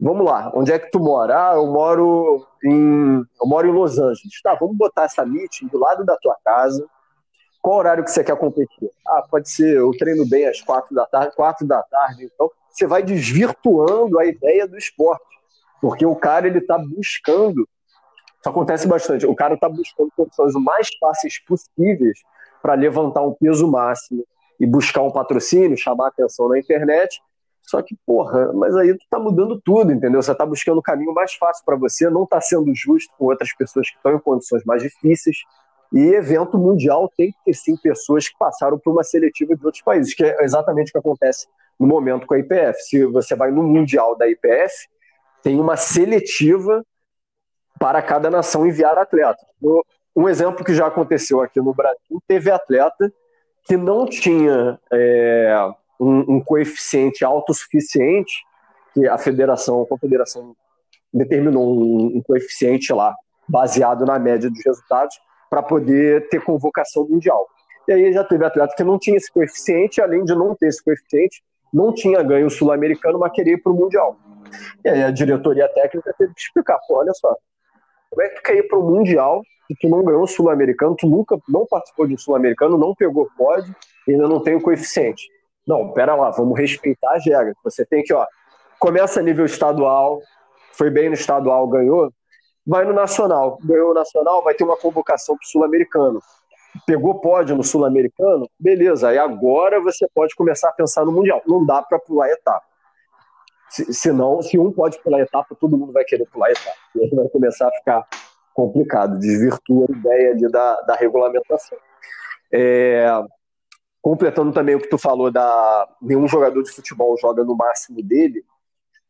Vamos 0.00 0.24
lá, 0.24 0.50
onde 0.54 0.72
é 0.72 0.78
que 0.78 0.90
tu 0.90 0.98
mora? 0.98 1.50
Ah, 1.50 1.54
eu 1.56 1.66
moro 1.66 2.46
em, 2.64 3.22
eu 3.40 3.46
moro 3.46 3.68
em 3.68 3.72
Los 3.72 3.98
Angeles. 3.98 4.40
Tá, 4.42 4.54
vamos 4.54 4.76
botar 4.76 5.04
essa 5.04 5.26
meeting 5.26 5.66
do 5.66 5.78
lado 5.78 6.04
da 6.06 6.16
tua 6.16 6.36
casa. 6.42 6.86
Qual 7.60 7.76
horário 7.76 8.02
que 8.02 8.10
você 8.10 8.24
quer 8.24 8.36
competir? 8.38 8.90
Ah, 9.06 9.22
pode 9.30 9.50
ser, 9.50 9.76
eu 9.76 9.90
treino 9.98 10.26
bem 10.26 10.48
às 10.48 10.62
quatro 10.62 10.94
da 10.94 11.04
tarde, 11.04 11.36
quatro 11.36 11.66
da 11.66 11.82
tarde. 11.82 12.30
Então, 12.32 12.50
você 12.70 12.86
vai 12.86 13.02
desvirtuando 13.02 14.18
a 14.18 14.24
ideia 14.24 14.66
do 14.66 14.78
esporte. 14.78 15.22
Porque 15.82 16.06
o 16.06 16.16
cara, 16.16 16.46
ele 16.46 16.62
tá 16.62 16.78
buscando, 16.78 17.68
isso 18.38 18.48
acontece 18.48 18.88
bastante, 18.88 19.26
o 19.26 19.34
cara 19.34 19.58
tá 19.58 19.68
buscando 19.68 20.10
condições 20.16 20.54
o 20.54 20.60
mais 20.60 20.88
fáceis 20.98 21.38
possíveis 21.44 22.18
para 22.62 22.72
levantar 22.72 23.22
um 23.22 23.34
peso 23.34 23.70
máximo 23.70 24.24
e 24.58 24.66
buscar 24.66 25.02
um 25.02 25.10
patrocínio, 25.10 25.76
chamar 25.76 26.08
atenção 26.08 26.48
na 26.48 26.58
internet. 26.58 27.20
Só 27.62 27.80
que, 27.82 27.96
porra, 28.04 28.52
mas 28.52 28.74
aí 28.76 28.92
tu 28.96 29.04
tá 29.08 29.18
mudando 29.18 29.60
tudo, 29.64 29.92
entendeu? 29.92 30.20
Você 30.20 30.34
tá 30.34 30.44
buscando 30.44 30.78
o 30.78 30.82
caminho 30.82 31.14
mais 31.14 31.34
fácil 31.34 31.64
para 31.64 31.76
você, 31.76 32.10
não 32.10 32.26
tá 32.26 32.40
sendo 32.40 32.72
justo 32.74 33.12
com 33.16 33.26
outras 33.26 33.54
pessoas 33.54 33.88
que 33.88 33.96
estão 33.96 34.14
em 34.14 34.18
condições 34.18 34.64
mais 34.64 34.82
difíceis. 34.82 35.36
E 35.92 36.00
evento 36.14 36.56
mundial 36.56 37.10
tem 37.16 37.32
que 37.32 37.38
ter 37.44 37.54
sim 37.54 37.76
pessoas 37.76 38.28
que 38.28 38.38
passaram 38.38 38.78
por 38.78 38.92
uma 38.92 39.02
seletiva 39.02 39.56
de 39.56 39.64
outros 39.64 39.82
países, 39.82 40.14
que 40.14 40.24
é 40.24 40.44
exatamente 40.44 40.88
o 40.88 40.92
que 40.92 40.98
acontece 40.98 41.46
no 41.78 41.86
momento 41.86 42.26
com 42.26 42.34
a 42.34 42.38
IPF. 42.38 42.80
Se 42.82 43.04
você 43.06 43.34
vai 43.34 43.50
no 43.50 43.62
mundial 43.62 44.16
da 44.16 44.28
IPF, 44.28 44.88
tem 45.42 45.58
uma 45.58 45.76
seletiva 45.76 46.84
para 47.78 48.02
cada 48.02 48.30
nação 48.30 48.66
enviar 48.66 48.98
atleta. 48.98 49.44
Um 50.14 50.28
exemplo 50.28 50.64
que 50.64 50.74
já 50.74 50.86
aconteceu 50.86 51.40
aqui 51.40 51.60
no 51.60 51.74
Brasil, 51.74 52.22
teve 52.26 52.50
atleta 52.50 53.12
que 53.64 53.76
não 53.76 54.06
tinha 54.06 54.78
é, 54.92 55.72
um, 56.00 56.36
um, 56.36 56.40
coeficiente 56.40 57.24
autossuficiente, 57.24 58.32
que 58.94 59.06
a 59.06 59.18
federação, 59.18 59.82
a 59.82 59.86
confederação 59.86 60.54
determinou 61.12 61.64
um, 61.64 62.18
um 62.18 62.22
coeficiente 62.22 62.92
lá, 62.92 63.14
baseado 63.48 64.04
na 64.04 64.18
média 64.18 64.50
dos 64.50 64.64
resultados, 64.64 65.14
para 65.48 65.62
poder 65.62 66.28
ter 66.28 66.42
convocação 66.42 67.06
mundial. 67.08 67.46
E 67.88 67.92
aí 67.92 68.12
já 68.12 68.24
teve 68.24 68.44
atleta 68.44 68.74
que 68.76 68.84
não 68.84 68.98
tinha 68.98 69.16
esse 69.16 69.32
coeficiente, 69.32 70.00
além 70.00 70.24
de 70.24 70.34
não 70.34 70.54
ter 70.54 70.68
esse 70.68 70.82
coeficiente, 70.82 71.42
não 71.72 71.92
tinha 71.92 72.22
ganho 72.22 72.46
o 72.46 72.50
sul-americano, 72.50 73.18
mas 73.18 73.32
queria 73.32 73.54
ir 73.54 73.62
para 73.62 73.72
o 73.72 73.76
mundial. 73.76 74.16
E 74.84 74.88
aí 74.88 75.02
a 75.02 75.10
diretoria 75.10 75.68
técnica 75.68 76.14
teve 76.16 76.32
que 76.34 76.40
explicar, 76.40 76.78
pô, 76.86 76.98
olha 76.98 77.12
só, 77.14 77.36
como 78.08 78.22
é 78.22 78.28
que 78.28 78.36
tu 78.36 78.42
quer 78.42 78.56
ir 78.56 78.68
para 78.68 78.78
o 78.78 78.82
mundial 78.82 79.42
se 79.70 79.76
tu 79.76 79.88
não 79.88 80.02
ganhou 80.02 80.22
o 80.22 80.26
sul-americano, 80.26 80.96
tu 80.96 81.06
nunca 81.06 81.38
não 81.48 81.64
participou 81.64 82.06
de 82.06 82.14
um 82.14 82.18
sul-americano, 82.18 82.76
não 82.76 82.92
pegou 82.92 83.30
pódio 83.36 83.74
ainda 84.08 84.26
não 84.26 84.42
tem 84.42 84.56
o 84.56 84.60
coeficiente. 84.60 85.28
Não, 85.70 85.92
pera 85.92 86.16
lá, 86.16 86.30
vamos 86.30 86.58
respeitar 86.58 87.14
as 87.14 87.24
regras. 87.24 87.54
Você 87.62 87.86
tem 87.86 88.02
que, 88.02 88.12
ó, 88.12 88.26
começa 88.80 89.20
a 89.20 89.22
nível 89.22 89.44
estadual, 89.44 90.20
foi 90.72 90.90
bem 90.90 91.08
no 91.08 91.14
estadual, 91.14 91.68
ganhou, 91.68 92.12
vai 92.66 92.84
no 92.84 92.92
nacional, 92.92 93.56
ganhou 93.62 93.92
o 93.92 93.94
nacional, 93.94 94.42
vai 94.42 94.52
ter 94.52 94.64
uma 94.64 94.76
convocação 94.76 95.36
para 95.36 95.44
o 95.44 95.48
sul-americano. 95.48 96.20
Pegou 96.84 97.20
pódio 97.20 97.54
no 97.54 97.62
sul-americano, 97.62 98.50
beleza, 98.58 99.10
aí 99.10 99.18
agora 99.18 99.80
você 99.80 100.08
pode 100.12 100.34
começar 100.34 100.70
a 100.70 100.72
pensar 100.72 101.04
no 101.04 101.12
mundial. 101.12 101.40
Não 101.46 101.64
dá 101.64 101.80
para 101.80 102.00
pular 102.00 102.28
etapa. 102.28 102.66
Se, 103.68 103.94
senão, 103.94 104.42
se 104.42 104.58
um 104.58 104.72
pode 104.72 105.00
pular 105.00 105.20
etapa, 105.20 105.54
todo 105.54 105.78
mundo 105.78 105.92
vai 105.92 106.02
querer 106.02 106.26
pular 106.26 106.50
etapa. 106.50 106.76
E 106.96 107.04
aí 107.04 107.10
vai 107.10 107.28
começar 107.28 107.68
a 107.68 107.72
ficar 107.72 108.04
complicado, 108.52 109.20
desvirtua 109.20 109.86
a 109.88 109.96
ideia 109.96 110.32
ali 110.32 110.50
da, 110.50 110.80
da 110.80 110.96
regulamentação. 110.96 111.78
É, 112.52 113.06
completando 114.02 114.52
também 114.52 114.74
o 114.74 114.80
que 114.80 114.88
tu 114.88 114.98
falou 114.98 115.30
da 115.30 115.88
nenhum 116.00 116.26
jogador 116.26 116.62
de 116.62 116.70
futebol 116.70 117.16
joga 117.20 117.44
no 117.44 117.56
máximo 117.56 118.02
dele. 118.02 118.44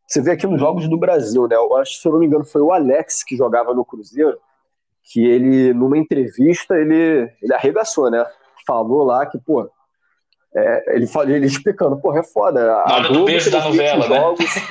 Você 0.07 0.21
vê 0.21 0.33
aqui 0.33 0.47
nos 0.47 0.61
jogos 0.61 0.89
do 0.89 0.99
Brasil, 0.99 1.47
né? 1.47 1.55
Eu 1.55 1.77
acho, 1.77 2.01
se 2.01 2.09
eu 2.09 2.13
não 2.13 2.19
me 2.19 2.27
engano, 2.27 2.45
foi 2.45 2.61
o 2.61 2.73
Alex 2.73 3.23
que 3.23 3.37
jogava 3.37 3.73
no 3.73 3.85
Cruzeiro, 3.85 4.37
que 5.05 5.25
ele, 5.25 5.73
numa 5.73 5.97
entrevista, 5.97 6.75
ele, 6.75 7.31
ele 7.41 7.55
arregaçou, 7.55 8.11
né? 8.11 8.25
Falou 8.67 9.05
lá 9.05 9.25
que, 9.27 9.39
pô, 9.39 9.71
é, 10.55 10.97
ele, 10.97 11.07
ele 11.29 11.47
explicando, 11.47 12.01
pô, 12.01 12.17
é 12.17 12.25
foda. 12.25 12.67
Na 12.67 12.97
hora 12.97 13.09
do 13.09 13.25
beijo 13.25 13.51
da 13.51 13.63
novela, 13.63 14.09
né? 14.09 14.21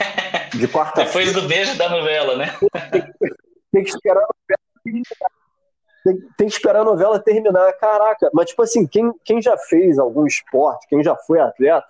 De 0.54 0.68
quarta 0.68 1.06
Depois 1.06 1.32
do 1.32 1.44
beijo 1.44 1.78
da 1.78 1.90
novela, 1.90 2.36
né? 2.36 2.54
Tem, 2.92 3.04
tem 3.72 3.84
que 3.84 3.90
esperar 3.90 4.20
a 4.20 4.28
novela. 4.28 5.39
Tem, 6.04 6.18
tem, 6.38 6.48
que 6.48 6.54
esperar 6.54 6.82
a 6.82 6.86
novela 6.86 7.20
terminar. 7.20 7.72
Caraca, 7.74 8.30
mas 8.34 8.50
tipo 8.50 8.62
assim, 8.62 8.88
quem, 8.88 9.14
quem 9.24 9.42
já 9.42 9.58
fez 9.58 10.00
algum 10.00 10.26
esporte, 10.26 10.88
quem 10.88 11.04
já 11.04 11.16
foi 11.16 11.40
atleta, 11.40 11.88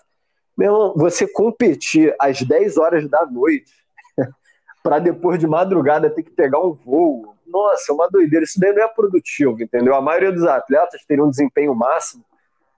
meu 0.58 0.72
irmão, 0.72 0.94
você 0.96 1.28
competir 1.28 2.14
às 2.20 2.42
10 2.42 2.78
horas 2.78 3.10
da 3.10 3.26
noite 3.26 3.72
para 4.84 5.00
depois 5.00 5.40
de 5.40 5.48
madrugada 5.48 6.10
ter 6.10 6.24
que 6.24 6.32
pegar 6.32 6.60
um 6.60 6.74
voo. 6.74 7.36
Nossa, 7.48 7.92
é 7.92 7.96
uma 7.96 8.10
doideira. 8.10 8.44
Isso 8.44 8.60
daí 8.60 8.74
não 8.74 8.84
é 8.84 8.88
produtivo, 8.88 9.62
entendeu? 9.62 9.96
A 9.96 10.02
maioria 10.02 10.32
dos 10.32 10.44
atletas 10.44 11.04
teriam 11.08 11.28
um 11.28 11.30
desempenho 11.30 11.74
máximo 11.74 12.24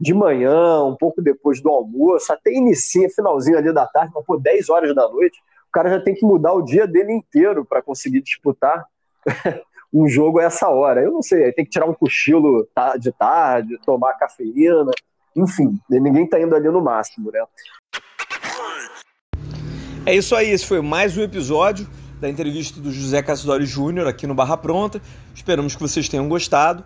de 0.01 0.13
manhã, 0.15 0.83
um 0.83 0.95
pouco 0.95 1.21
depois 1.21 1.61
do 1.61 1.69
almoço, 1.69 2.33
até 2.33 2.51
inicia, 2.51 3.07
finalzinho 3.09 3.57
ali 3.57 3.71
da 3.71 3.85
tarde, 3.85 4.11
mas 4.15 4.25
pô, 4.25 4.35
10 4.35 4.67
horas 4.67 4.95
da 4.95 5.07
noite, 5.07 5.39
o 5.69 5.71
cara 5.71 5.91
já 5.91 5.99
tem 6.01 6.15
que 6.15 6.25
mudar 6.25 6.53
o 6.53 6.63
dia 6.63 6.87
dele 6.87 7.13
inteiro 7.13 7.63
para 7.63 7.83
conseguir 7.83 8.21
disputar 8.21 8.83
um 9.93 10.07
jogo 10.07 10.39
a 10.39 10.43
essa 10.43 10.69
hora. 10.69 11.01
Eu 11.01 11.11
não 11.11 11.21
sei, 11.21 11.51
tem 11.51 11.65
que 11.65 11.71
tirar 11.71 11.85
um 11.85 11.93
cochilo 11.93 12.67
de 12.99 13.11
tarde, 13.11 13.79
tomar 13.85 14.13
cafeína, 14.13 14.91
enfim, 15.35 15.79
ninguém 15.89 16.27
tá 16.27 16.41
indo 16.41 16.55
ali 16.55 16.69
no 16.69 16.81
máximo, 16.81 17.31
né? 17.31 17.43
É 20.05 20.15
isso 20.15 20.35
aí, 20.35 20.49
esse 20.49 20.65
foi 20.65 20.81
mais 20.81 21.17
um 21.17 21.21
episódio 21.21 21.87
da 22.19 22.29
entrevista 22.29 22.79
do 22.79 22.91
José 22.91 23.21
Cassidori 23.21 23.65
Júnior 23.65 24.07
aqui 24.07 24.27
no 24.27 24.35
Barra 24.35 24.57
Pronta. 24.57 25.01
Esperamos 25.33 25.75
que 25.75 25.81
vocês 25.81 26.09
tenham 26.09 26.27
gostado 26.27 26.85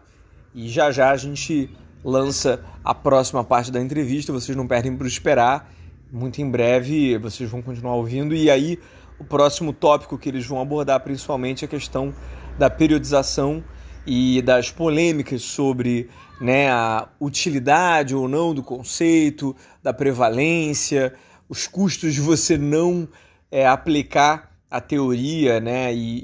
e 0.54 0.70
já 0.70 0.92
já 0.92 1.12
a 1.12 1.18
gente 1.18 1.70
lança 2.04 2.64
a 2.84 2.94
próxima 2.94 3.44
parte 3.44 3.72
da 3.72 3.82
entrevista, 3.82 4.32
vocês 4.32 4.56
não 4.56 4.68
perdem 4.68 4.96
por 4.96 5.08
esperar. 5.08 5.72
Muito 6.12 6.42
em 6.42 6.50
breve 6.50 7.18
vocês 7.18 7.50
vão 7.50 7.62
continuar 7.62 7.96
ouvindo 7.96 8.36
e 8.36 8.50
aí 8.50 8.80
o 9.20 9.24
próximo 9.24 9.72
tópico 9.74 10.18
que 10.18 10.30
eles 10.30 10.46
vão 10.46 10.62
abordar 10.62 11.00
principalmente 11.02 11.64
é 11.64 11.68
a 11.68 11.70
questão 11.70 12.14
da 12.58 12.70
periodização 12.70 13.64
e 14.06 14.42
das 14.42 14.72
polêmicas 14.72 15.42
sobre 15.42 16.10
né, 16.40 16.70
a 16.70 17.08
utilidade 17.20 18.16
ou 18.16 18.28
não 18.28 18.54
do 18.54 18.62
conceito, 18.62 19.56
da 19.82 19.94
prevalência, 19.94 21.14
os 21.50 21.68
custos 21.68 22.14
de 22.14 22.22
você 22.22 22.58
não 22.58 23.08
é, 23.52 23.66
aplicar 23.66 24.52
a 24.70 24.82
teoria 24.82 25.60
né, 25.60 25.94
e, 25.94 26.20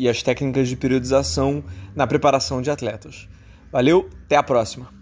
e, 0.00 0.02
e 0.04 0.08
as 0.08 0.22
técnicas 0.22 0.68
de 0.68 0.76
periodização 0.76 1.64
na 1.94 2.06
preparação 2.06 2.62
de 2.62 2.70
atletas. 2.70 3.28
Valeu, 3.70 4.08
até 4.24 4.36
a 4.36 4.42
próxima! 4.42 4.97